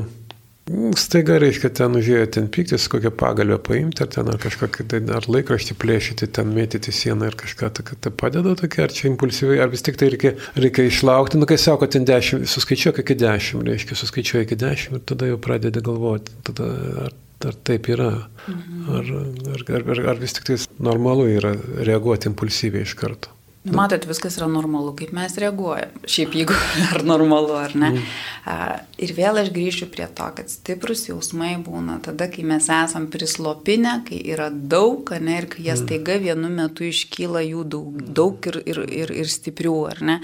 [0.99, 5.25] Staiga reiškia ten užėjo ten pyktis, kokią pagalbę paimti, ar ten ar kažkokį, tai, ar
[5.31, 9.71] laikraštį plėšyti, ten mėtyti sieną ir kažką, tai, tai padeda tokia, ar čia impulsyviai, ar
[9.73, 13.99] vis tik tai reikia, reikia išlaukti, nu kai sako, ten dešimt, suskaičiuok iki dešimt, reiškia,
[14.03, 16.69] suskaičiuok iki dešimt ir tada jau pradedi galvoti, tada
[17.07, 17.19] ar,
[17.51, 18.13] ar taip yra,
[18.45, 18.81] mhm.
[18.99, 19.13] ar,
[19.57, 23.33] ar, ar, ar vis tik tai normalu yra reaguoti impulsyviai iš karto.
[23.61, 25.91] Matot, viskas yra normalu, kaip mes reaguojam.
[26.09, 26.55] Šiaip jeigu
[26.95, 27.91] ar normalu ar ne.
[27.93, 28.87] Mm.
[29.05, 33.99] Ir vėl aš grįšiu prie to, kad stiprus jausmai būna tada, kai mes esam prislopinę,
[34.07, 35.83] kai yra daug, ne, ir kai jie mm.
[35.83, 40.17] staiga vienu metu iškyla jų daug, daug ir, ir, ir, ir stiprių, ar ne.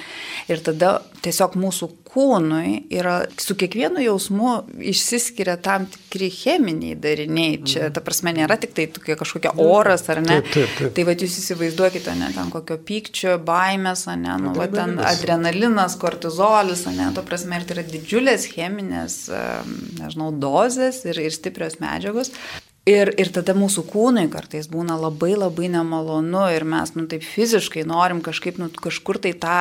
[0.49, 4.53] Ir tada tiesiog mūsų kūnui yra, su kiekvienu jausmu
[4.93, 7.59] išsiskiria tam tikri cheminiai dariniai.
[7.67, 7.95] Čia, mm.
[7.97, 10.39] ta prasme, nėra tik tai kažkokia oras, ar ne.
[10.39, 10.95] Taip, taip, taip.
[10.97, 15.97] Tai vad jūs įsivaizduokite, ne, ten kokio pykčio pykčio, baimės, ne, nu, va, ten adrenalinas,
[15.99, 19.17] kortizolis, ne, to prasme, ir tai yra didžiulės cheminės,
[19.99, 22.31] nežinau, dozės ir, ir stiprios medžiagos.
[22.87, 27.81] Ir, ir tada mūsų kūnui kartais būna labai labai nemalonu ir mes, nu, taip fiziškai
[27.87, 29.57] norim kažkaip, nu, kažkur tai tą,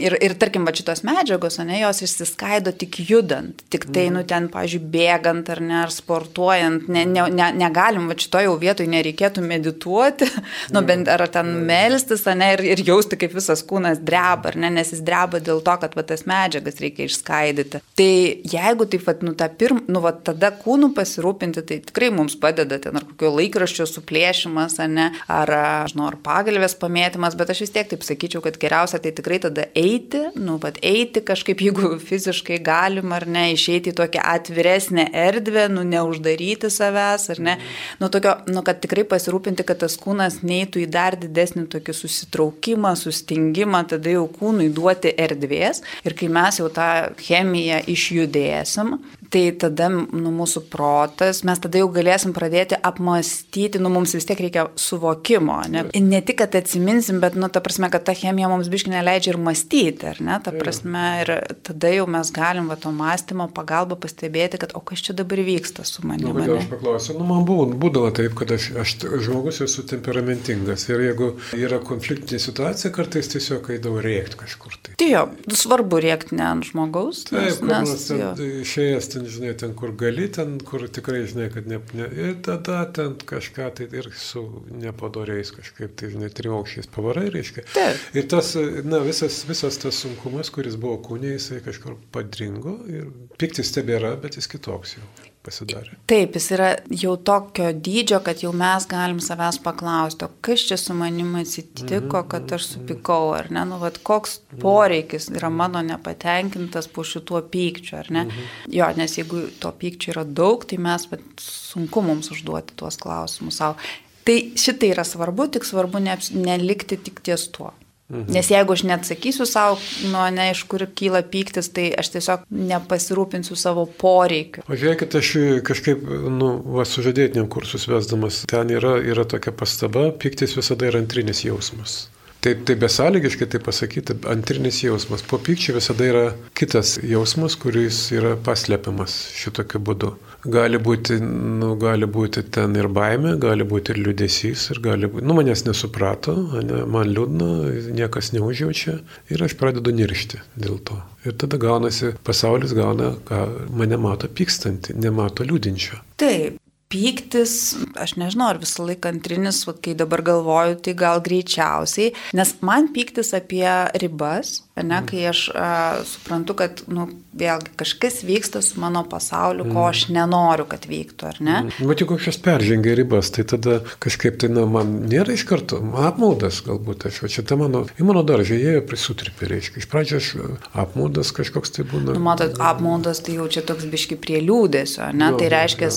[0.00, 4.48] ir, ir tarkim, va šitos medžiagos, ne, jos išsiskaido tik judant, tik tai, nu, ten,
[4.52, 9.44] pažiūrėjau, bėgant ar ne, ar sportuojant, ne, ne, ne, negalim, va šitoje jau vietoje nereikėtų
[9.44, 10.30] medituoti,
[10.74, 14.72] nu, bent ar ten melstis, ne, ir, ir jausti, kaip visas kūnas dreba, ar ne,
[14.78, 17.84] nes jis dreba dėl to, kad va tas medžiagas reikia išskaidyti.
[18.00, 18.10] Tai
[18.56, 22.69] jeigu taip, va, nu, tą pirmą, nu, va tada kūnų pasirūpinti, tai tikrai mums padeda
[22.70, 25.50] prasideda ten ar kokio laikraščio suplėšimas, ar ne, ar,
[25.90, 29.66] žinau, ar pagalvės pamėtymas, bet aš vis tiek taip sakyčiau, kad geriausia tai tikrai tada
[29.74, 35.68] eiti, nu, bet eiti kažkaip, jeigu fiziškai galim ar ne, išeiti į tokią atviresnę erdvę,
[35.72, 37.56] nu, neuždaryti savęs, ar ne,
[38.00, 42.94] nu, tokio, nu, kad tikrai pasirūpinti, kad tas kūnas neitų į dar didesnį tokį susitraukimą,
[42.98, 45.82] sustingimą, tada jau kūnui duoti erdvės.
[46.06, 48.96] Ir kai mes jau tą chemiją išjudėsim,
[49.30, 54.40] tai tada nu, mūsų protas, mes tada jau galėsim pradėti apmastyti, nu, mums vis tiek
[54.42, 55.60] reikia suvokimo.
[55.70, 59.34] Ne, ne tik, kad atsiminsim, bet, nu, ta prasme, kad ta chemija mums biškinė leidžia
[59.34, 61.32] ir mąstyti, ar ne, ta prasme, ir
[61.66, 65.86] tada jau mes galim va to mąstymo pagalba pastebėti, kad o kas čia dabar vyksta
[65.86, 66.46] su manimi.
[66.50, 71.06] Nu, aš paklausiu, nu, man buvo, būdavo taip, kad aš, aš žmogus esu temperamentingas ir
[71.06, 74.74] jeigu yra konfliktinė situacija, kartais tiesiog eidavau rėkti kažkur.
[74.80, 75.24] Tai, tai jo,
[75.62, 77.24] svarbu rėkti ne ant žmogaus.
[77.30, 81.80] Taip, nes, nes išėjęs ten, žinai, ten kur gali, ten kur tikrai, žinai, kad ne,
[81.94, 87.66] ne ir tada ten kažką tai ir su nepadoriais kažkaip, tai, žinai, triaukščiais pavarai, reiškia.
[87.74, 88.06] Taip.
[88.16, 88.54] Ir tas,
[88.84, 94.40] na, visas, visas tas sunkumas, kuris buvo kūnė, jisai kažkur padringo ir piktis tebėra, bet
[94.40, 95.10] jis kitoks jau
[95.46, 95.96] pasidarė.
[96.10, 96.68] Taip, jis yra
[97.02, 102.52] jau tokio dydžio, kad jau mes galim savęs paklausti, kas čia su manimi atsitiko, kad
[102.52, 107.96] aš mhm, supikau, ar ne, nu, vat, koks poreikis yra mano nepatenkintas po šituo pykčiu,
[108.02, 108.26] ar ne.
[108.28, 108.52] Mhm.
[108.76, 113.60] Jo, nes jeigu to pykčio yra daug, tai mes vat, sunku mums užduoti tuos klausimus
[113.62, 113.78] savo.
[114.26, 117.72] Tai šitai yra svarbu, tik svarbu ne, nelikti tik ties tuo.
[118.10, 118.32] Mhm.
[118.34, 119.78] Nes jeigu aš neatsakysiu savo,
[120.10, 124.64] nu, ne iš kur kyla pyktis, tai aš tiesiog nepasirūpinsiu savo poreikiu.
[124.66, 125.32] O žiūrėkit, aš
[125.66, 131.44] kažkaip, nu, va, sužadėtiniam kursus vesdamas, ten yra, yra tokia pastaba, pyktis visada yra antrinis
[131.46, 132.00] jausmas.
[132.40, 135.20] Taip, tai besąlygiškai tai pasakyti, antrinis jausmas.
[135.22, 136.22] Po pykčio visada yra
[136.56, 140.14] kitas jausmas, kuris yra paslėpiamas šitokiu būdu.
[140.44, 145.26] Gali būti, nu, gali būti ten ir baime, gali būti ir liūdėsys, ir gali būti,
[145.26, 147.50] nu, manęs nesuprato, ne, man liūdna,
[147.96, 148.98] niekas neužjaučia
[149.30, 151.00] ir aš pradedu niršti dėl to.
[151.26, 153.44] Ir tada gaunasi, pasaulis gauna, ką
[153.76, 156.00] mane mato pykstantį, nemato liūdinčio.
[156.20, 156.56] Taip,
[156.90, 157.52] pyktis,
[158.00, 163.30] aš nežinau, ar visą laiką antrinis, kai dabar galvoju, tai gal greičiausiai, nes man pyktis
[163.36, 163.68] apie
[164.02, 165.68] ribas, ne, kai aš a,
[166.08, 170.16] suprantu, kad, nu, vėlgi kažkas vyksta su mano pasauliu, ko aš mm.
[170.16, 171.56] nenoriu, kad vyktų, ar ne?
[171.66, 171.92] Bet mm.
[172.00, 177.08] jeigu kažkas peržengia ribas, tai tada kažkaip tai, na, man nėra iš karto apmaudas, galbūt
[177.10, 180.32] aš, čia ta mano, į mano daržą jie prisutripė, reiškia, iš pradžio aš
[180.72, 182.16] apmaudas kažkoks tai būna.
[182.16, 185.92] Nu, matot, apmaudas tai jau čia toks biški prie liūdėsio, ne, jo, tai reiškia,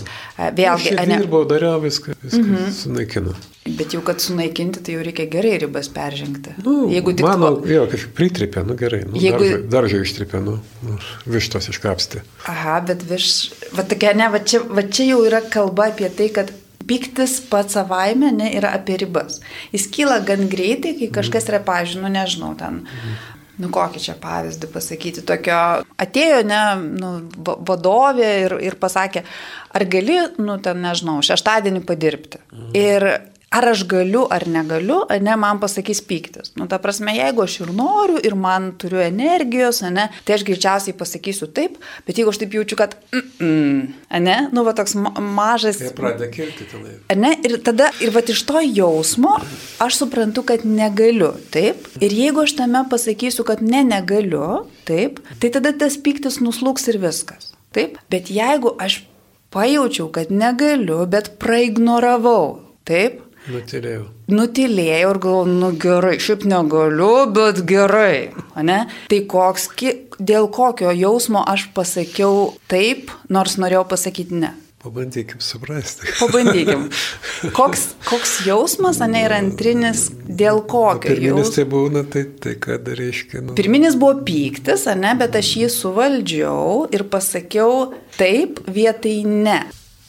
[0.53, 0.99] vėlgi vėlgi.
[0.99, 2.71] Aš dirbau, dariau viską, viską mm -hmm.
[2.71, 3.35] sunaikinu.
[3.63, 6.51] Bet jau, kad sunaikinti, tai jau reikia gerai ribas peržengti.
[6.65, 7.23] Nu, Jeigu tik...
[7.23, 7.69] Mano, to...
[7.71, 9.03] jo, kažkaip pritripė, nu gerai.
[9.07, 9.47] Nu, Jeigu...
[9.71, 10.97] Daržai, ištripė, nu, nu,
[11.31, 12.25] vištos iškapsti.
[12.51, 13.29] Aha, bet viš...
[13.77, 16.51] Va, tokia, ne, va, čia, va čia jau yra kalba apie tai, kad
[16.83, 19.39] Piktis pats savaime ne, yra apie ribas.
[19.71, 23.21] Jis kyla gan greitai, kai kažkas yra, pažiūrėjau, nu nežinau, ten mhm
[23.61, 25.57] nu kokį čia pavyzdį pasakyti, tokio
[26.01, 26.61] atėjo, ne,
[26.97, 29.21] nu, vadovė ir, ir pasakė,
[29.77, 32.41] ar gali, nu, ten nežinau, šeštadienį padirbti.
[32.49, 32.71] Mhm.
[32.79, 33.07] Ir
[33.53, 36.53] ar aš galiu ar negaliu, ne, man pasakys pyktis.
[36.57, 40.97] Nu, ta prasme, jeigu aš ir noriu, ir man turiu energijos, ne, tai aš greičiausiai
[40.97, 43.83] pasakysiu taip, bet jeigu aš taip jaučiu, kad, mm, mm,
[44.25, 45.83] ne, nu, va toks ma mažas.
[45.83, 46.97] Tai pradeda kilti tenai.
[47.19, 49.35] Ne, ir tada, ir va iš to jausmo
[49.83, 51.87] aš suprantu, kad negaliu, taip.
[52.01, 56.97] Ir jeigu aš tame pasakysiu, kad ne, negaliu, taip, tai tada tas pyktis nuslūks ir
[57.03, 57.51] viskas.
[57.73, 59.03] Taip, bet jeigu aš
[59.53, 64.07] pajaučiau, kad negaliu, bet praignoravau, taip, Nutilėjau.
[64.31, 68.31] Nutilėjau ir galvoju, nu gerai, šiaip negaliu, bet gerai.
[68.63, 68.83] Ne?
[69.11, 69.69] Tai koks,
[70.19, 74.53] dėl kokio jausmo aš pasakiau taip, nors norėjau pasakyti ne.
[74.83, 76.07] Pabandykim suprasti.
[76.19, 76.89] Pabandykim.
[77.57, 81.07] Koks, koks jausmas, ne, yra antrinis, dėl kokio?
[81.13, 81.51] Pirminis jaus...
[81.55, 83.45] tai būna, tai, tai kad reiškia.
[83.47, 83.55] Nu...
[83.55, 89.61] Pirminis buvo pyktis, ne, bet aš jį suvaldžiau ir pasakiau taip vietai ne.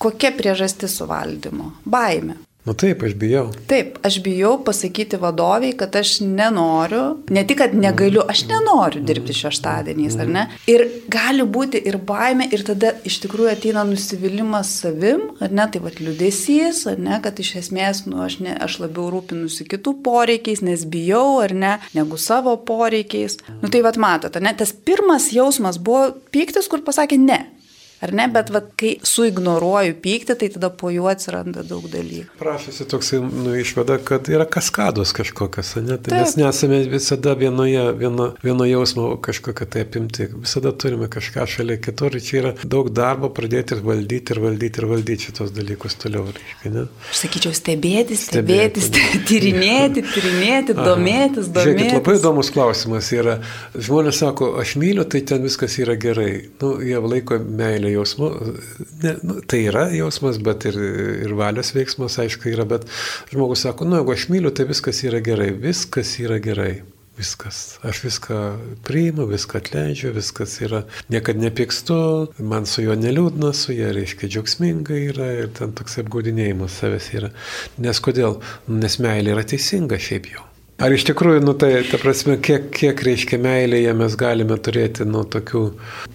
[0.03, 1.71] Kokia priežastis suvaldymo?
[1.87, 2.41] Baime.
[2.65, 3.51] Nu taip, aš bijau.
[3.69, 9.35] Taip, aš bijau pasakyti vadoviai, kad aš nenoriu, ne tik, kad negaliu, aš nenoriu dirbti
[9.37, 10.45] šeštadieniais, ar ne?
[10.73, 15.83] Ir gali būti ir baime, ir tada iš tikrųjų ateina nusivylimas savim, ar ne, tai
[15.85, 20.65] vad liudesys, ar ne, kad iš esmės, nu, aš, ne, aš labiau rūpinusi kitų poreikiais,
[20.65, 23.43] nes bijau, ar ne, negu savo poreikiais.
[23.61, 27.43] Nu tai vad matote, ne, tas pirmas jausmas buvo pyktis, kur pasakė ne.
[28.03, 32.37] Ar ne, bet vat, kai suignoruoju pyktį, tai tada po juo atsiranda daug dalykų.
[32.41, 35.97] Prašosi toks nu, išvada, kad yra kaskados kažkokios, ne?
[36.03, 40.27] Tai mes nesame visada vienoje, vieno, vieno jausmo kažkokia tai apimti.
[40.35, 44.83] Visada turime kažką šalia kitur ir čia yra daug darbo pradėti ir valdyti ir valdyti
[44.83, 46.27] ir valdyti šitos dalykus toliau.
[46.35, 46.87] Reiškia, ne?
[47.13, 51.71] Aš sakyčiau, stebėti, stebėti, stebėti tyrinėti, tyrinėti, domėtis, domėtis.
[51.71, 53.39] Žiūrėkit, labai įdomus klausimas yra.
[53.75, 56.51] Žmonės sako, aš myliu, tai ten viskas yra gerai.
[56.61, 58.31] Nu, jie laiko meilę jausmu,
[59.03, 60.79] ne, nu, tai yra jausmas, bet ir,
[61.27, 62.89] ir valios veiksmas, aišku, yra, bet
[63.33, 66.75] žmogus sako, nu, jeigu aš myliu, tai viskas yra gerai, viskas yra gerai.
[67.15, 67.79] Viskas.
[67.87, 68.37] Aš viską
[68.83, 70.81] priimu, viską atleidžiu, viskas yra,
[71.15, 71.99] niekad nepykstu,
[72.43, 77.31] man su juo neliūdna, su juo reiškia džiaugsminga yra ir ten toks apgaudinėjimas savęs yra.
[77.79, 78.41] Nes kodėl?
[78.67, 80.43] Nes meilė yra teisinga šiaip jau.
[80.83, 85.23] Ar iš tikrųjų, nu tai, ta prasme, kiek, kiek reiškia meilėje mes galime turėti, nu,
[85.31, 85.63] tokių,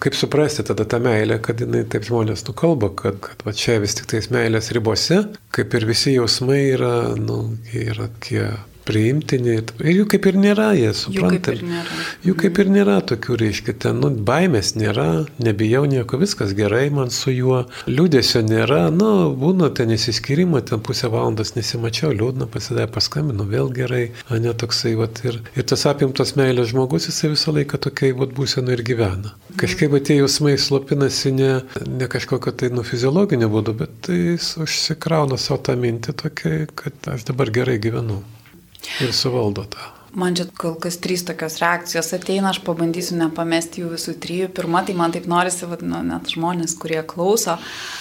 [0.04, 3.96] kaip suprasti tada tą meilę, kad jinai taip žmonės nukalba, kad, kad va čia vis
[3.96, 5.22] tik tais meilės ribose,
[5.56, 7.40] kaip ir visi jausmai yra, nu,
[7.72, 8.50] yra tie
[8.90, 9.58] priimtini.
[9.80, 11.30] Ir jų kaip ir nėra, jie supranta.
[11.30, 15.08] Jų kaip ir nėra, jų kaip ir nėra tokių, reiškia, ten, nu, baimės nėra,
[15.42, 21.10] nebijau nieko, viskas gerai man su juo, liūdėsio nėra, nu, būna ten įsiskirimo, ten pusę
[21.12, 26.72] valandos nesimačiau, liūdna, pasidavė, paskambinu, vėl gerai, ne toksai, vat, ir, ir tas apimtas meilės
[26.72, 29.34] žmogus, jisai visą laiką tokiai, vat, būsenu ir gyvena.
[29.60, 31.52] Kažkaip tie jausmai slopinasi ne,
[31.86, 37.10] ne kažkokio tai, nu, fiziologinio būdu, bet tai jis užsikrauna savo tą mintį tokia, kad
[37.14, 38.20] aš dabar gerai gyvenu.
[39.04, 39.90] Ir suvaldo tą.
[40.10, 44.48] Man čia kol kas trys tokios reakcijos ateina, aš pabandysiu nepamesti jų visų trijų.
[44.56, 47.54] Pirma, tai man taip norisi, vat, nu, net žmonės, kurie klauso,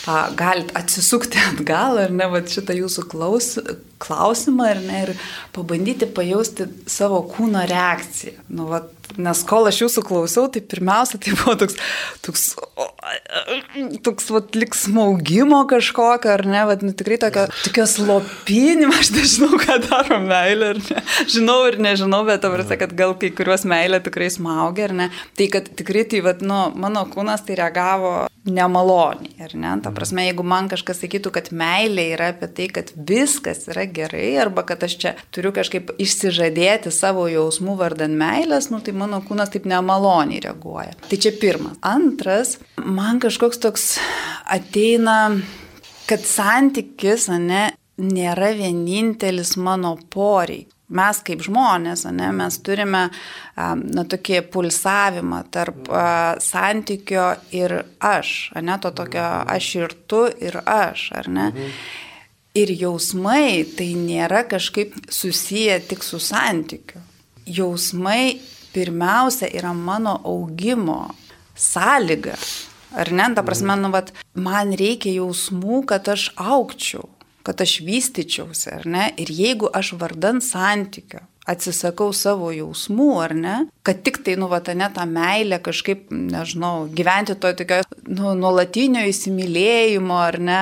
[0.09, 3.51] a, galit atsisukti atgal ir ne, vat, šitą jūsų klaus,
[4.01, 8.39] klausimą ir, ne, ir pabandyti pajausti savo kūno reakciją.
[8.57, 11.77] Nu, vat, nes kol aš jūsų klausiau, tai pirmiausia, tai buvo toks,
[12.25, 12.43] toks,
[14.05, 19.59] toks vat, lik smaugimo kažkokio, ar ne, vat, nu, tikrai tokio, tokio slopinimo, aš nežinau,
[19.61, 24.01] ką daro meilė, ar ne, žinau ir nežinau, bet tavrasi, kad gal kai kuriuos meilė
[24.05, 29.35] tikrai smaugia, ar ne, tai kad tikrai tai, vat, nu, mano kūnas tai reagavo nemaloniai,
[29.43, 33.65] ar ne, ta prasme, jeigu man kažkas sakytų, kad meilė yra apie tai, kad viskas
[33.71, 38.95] yra gerai, arba kad aš čia turiu kažkaip išsižadėti savo jausmų vardan meilės, nu, tai
[38.99, 40.95] mano kūnas taip nemaloniai reaguoja.
[41.09, 41.77] Tai čia pirmas.
[41.85, 43.85] Antras, man kažkoks toks
[44.49, 45.19] ateina,
[46.09, 47.69] kad santykis, ne,
[47.99, 53.05] nėra vienintelis mano poreikis mes kaip žmonės, ne, mes turime
[53.55, 56.03] na, tokį pulsavimą tarp a,
[56.41, 61.49] santykio ir aš, ne, to tokio aš ir tu ir aš, ar ne?
[62.57, 67.01] Ir jausmai tai nėra kažkaip susiję tik su santykiu.
[67.45, 68.39] Jausmai
[68.73, 71.15] pirmiausia yra mano augimo
[71.55, 72.37] sąlyga.
[72.97, 73.29] Ar ne?
[73.35, 77.05] Ta prasme, nu, vat, man reikia jausmų, kad aš aukčiau,
[77.45, 79.09] kad aš vystyčiausi, ar ne?
[79.21, 83.55] Ir jeigu aš vardan santykio atsisakau savo jausmų, ar ne,
[83.89, 90.17] kad tik tai, nu, vatane tą meilę kažkaip, nežinau, gyventi to tokio, nu, nuolatinio įsimylėjimo,
[90.21, 90.59] ar ne,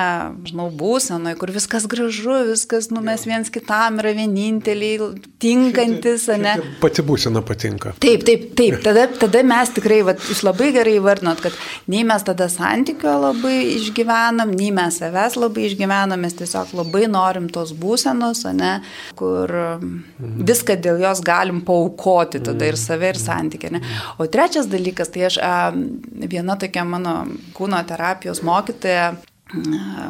[0.47, 5.09] žinau, būsenoje, kur viskas gražu, viskas, nu, mes viens kitam yra vieninteliai,
[5.43, 6.53] tinkantis, ar ne.
[6.79, 7.91] Pati būsena patinka.
[8.03, 11.59] Taip, taip, taip, tada, tada mes tikrai, vat, jūs labai gerai vardinot, kad
[11.91, 17.51] nei mes tada santykio labai išgyvenam, nei mes savęs labai išgyvenam, mes tiesiog labai norim
[17.51, 18.77] tos būsenos, ne,
[19.19, 20.47] kur mhm.
[20.47, 23.71] viską dėl jos galim paukoti tada ir save, ir santykį.
[23.75, 23.81] Ne?
[24.17, 25.39] O trečias dalykas, tai aš
[26.27, 27.19] viena tokia mano
[27.57, 29.15] kūno terapijos mokytoja,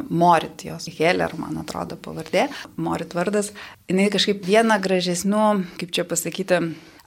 [0.10, 2.47] Morit jos, Heller, man atrodo pavardė,
[2.82, 3.51] Morit vardas,
[3.86, 5.43] jinai kažkaip viena gražesnių,
[5.78, 6.58] kaip čia pasakyti,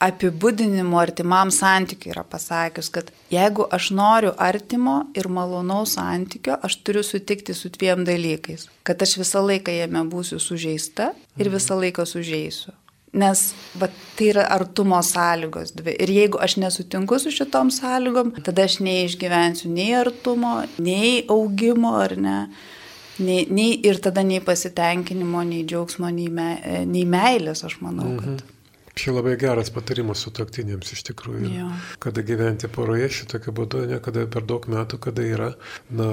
[0.00, 7.04] apibūdinimų artimam santykiu yra pasakius, kad jeigu aš noriu artimo ir malonaus santykio, aš turiu
[7.04, 8.68] sutikti su dviem dalykais.
[8.86, 12.72] Kad aš visą laiką jame būsiu sužeista ir visą laiką sužeisiu.
[13.10, 13.40] Nes
[13.74, 15.96] va, tai yra artumo sąlygos dvi.
[16.04, 22.14] Ir jeigu aš nesutinku su šitom sąlygom, tada aš neišgyvensiu nei artumo, nei augimo, ar
[22.14, 22.36] ne.
[23.20, 26.54] Nei, nei, ir tada nei pasitenkinimo, nei džiaugsmo, nei, me,
[26.88, 28.46] nei meilės, aš manau, kad.
[29.00, 31.50] Čia labai geras patarimas su toktinėms iš tikrųjų.
[31.54, 31.68] Jo.
[32.04, 35.46] Kada gyventi poroje šitokiu būdu, ne kada per daug metų, kada yra
[35.88, 36.10] na,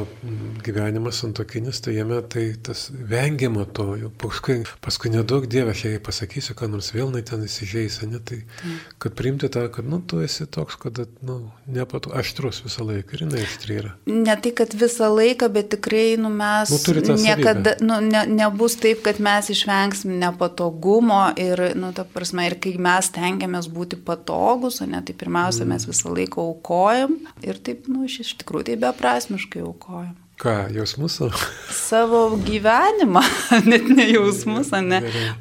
[0.63, 3.89] gyvenimas santokinis, tai jame tai tas vengiama to.
[4.21, 8.39] Paskui, paskui nedaug dievė, aš jai pasakysiu, ką nors vėl na ten įsižeis, ne, tai
[8.45, 8.77] mm.
[9.03, 13.25] kad priimti tą, kad nu, tu esi toks, kad nu, nepatu, aštrus visą laiką ir
[13.25, 13.93] jinai aštri yra.
[14.07, 19.03] Ne tai, kad visą laiką, bet tikrai nu, mes nu, niekada nu, ne, nebus taip,
[19.05, 25.01] kad mes išvengsim nepatogumo ir, nu, ta prasme, ir kai mes tengiamės būti patogus, ne,
[25.05, 25.91] tai pirmiausia, mes mm.
[25.93, 30.15] visą laiką aukojam ir taip, nu, iš tikrųjų, tai beprasmiškai aukojam.
[30.37, 31.31] Ką, jausmus savo?
[31.73, 33.23] Savo gyvenimą,
[33.71, 34.99] net ne jausmus, ne,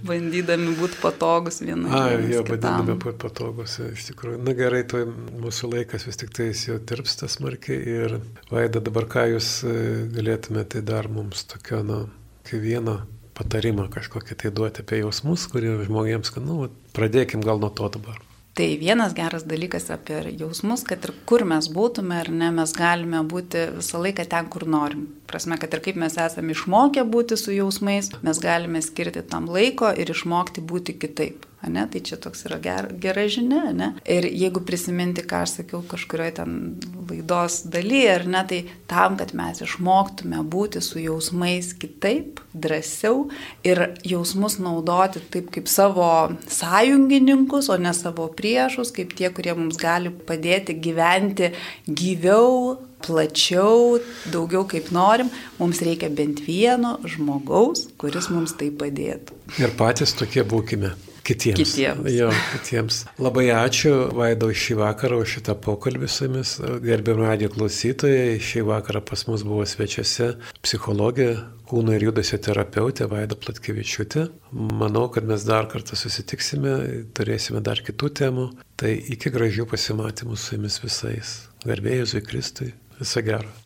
[0.08, 1.90] bandydami būti patogus vienai.
[1.92, 4.38] A, jo, bandydami būti patogus, iš tikrųjų.
[4.46, 5.02] Na gerai, to
[5.42, 8.16] mūsų laikas vis tik tai jau tirpsta smarkiai ir
[8.48, 9.76] Vaida, dabar ką jūs e,
[10.16, 12.00] galėtumėte dar mums tokio, na,
[12.48, 13.02] kaip vieną
[13.36, 18.18] patarimą kažkokį tai duoti apie jausmus, kurie žmonėms, kad, nu, pradėkim gal nuo to dabar.
[18.56, 23.20] Tai vienas geras dalykas apie jausmus, kad ir kur mes būtume ar ne, mes galime
[23.28, 25.02] būti visą laiką ten, kur norim.
[25.28, 29.92] Prasme, kad ir kaip mes esame išmokę būti su jausmais, mes galime skirti tam laiko
[29.92, 31.44] ir išmokti būti kitaip.
[31.72, 31.86] Ne?
[31.90, 33.72] Tai čia toks yra ger, gera žinia.
[33.76, 33.92] Ne?
[34.04, 36.56] Ir jeigu prisiminti, ką aš sakiau kažkurioje ten
[37.10, 38.60] laidos dalyje, ar ne, tai
[38.90, 43.26] tam, kad mes išmoktume būti su jausmais kitaip, drąsiau
[43.66, 46.08] ir jausmus naudoti taip kaip savo
[46.50, 51.52] sąjungininkus, o ne savo priešus, kaip tie, kurie mums gali padėti gyventi
[51.86, 53.98] gyviau, plačiau,
[54.32, 59.36] daugiau kaip norim, mums reikia bent vieno žmogaus, kuris mums tai padėtų.
[59.62, 60.94] Ir patys tokie būkime.
[61.26, 61.58] Kitiems.
[61.58, 62.06] Kitiems.
[62.14, 63.00] Jo, kitiems.
[63.18, 66.52] Labai ačiū Vaidau šį vakarą už šitą pokalbį su jumis.
[66.84, 71.28] Gerbėm radio klausytojai, šį vakarą pas mus buvo svečiuose psichologė,
[71.66, 74.28] kūno ir judesio terapeutė Vaida Platkevičiūtė.
[74.54, 76.78] Manau, kad mes dar kartą susitiksime,
[77.16, 78.48] turėsime dar kitų temų.
[78.78, 81.36] Tai iki gražių pasimatymų su jumis visais.
[81.66, 82.74] Garbėjai Jėzui Kristui.
[83.00, 83.56] Viso gero.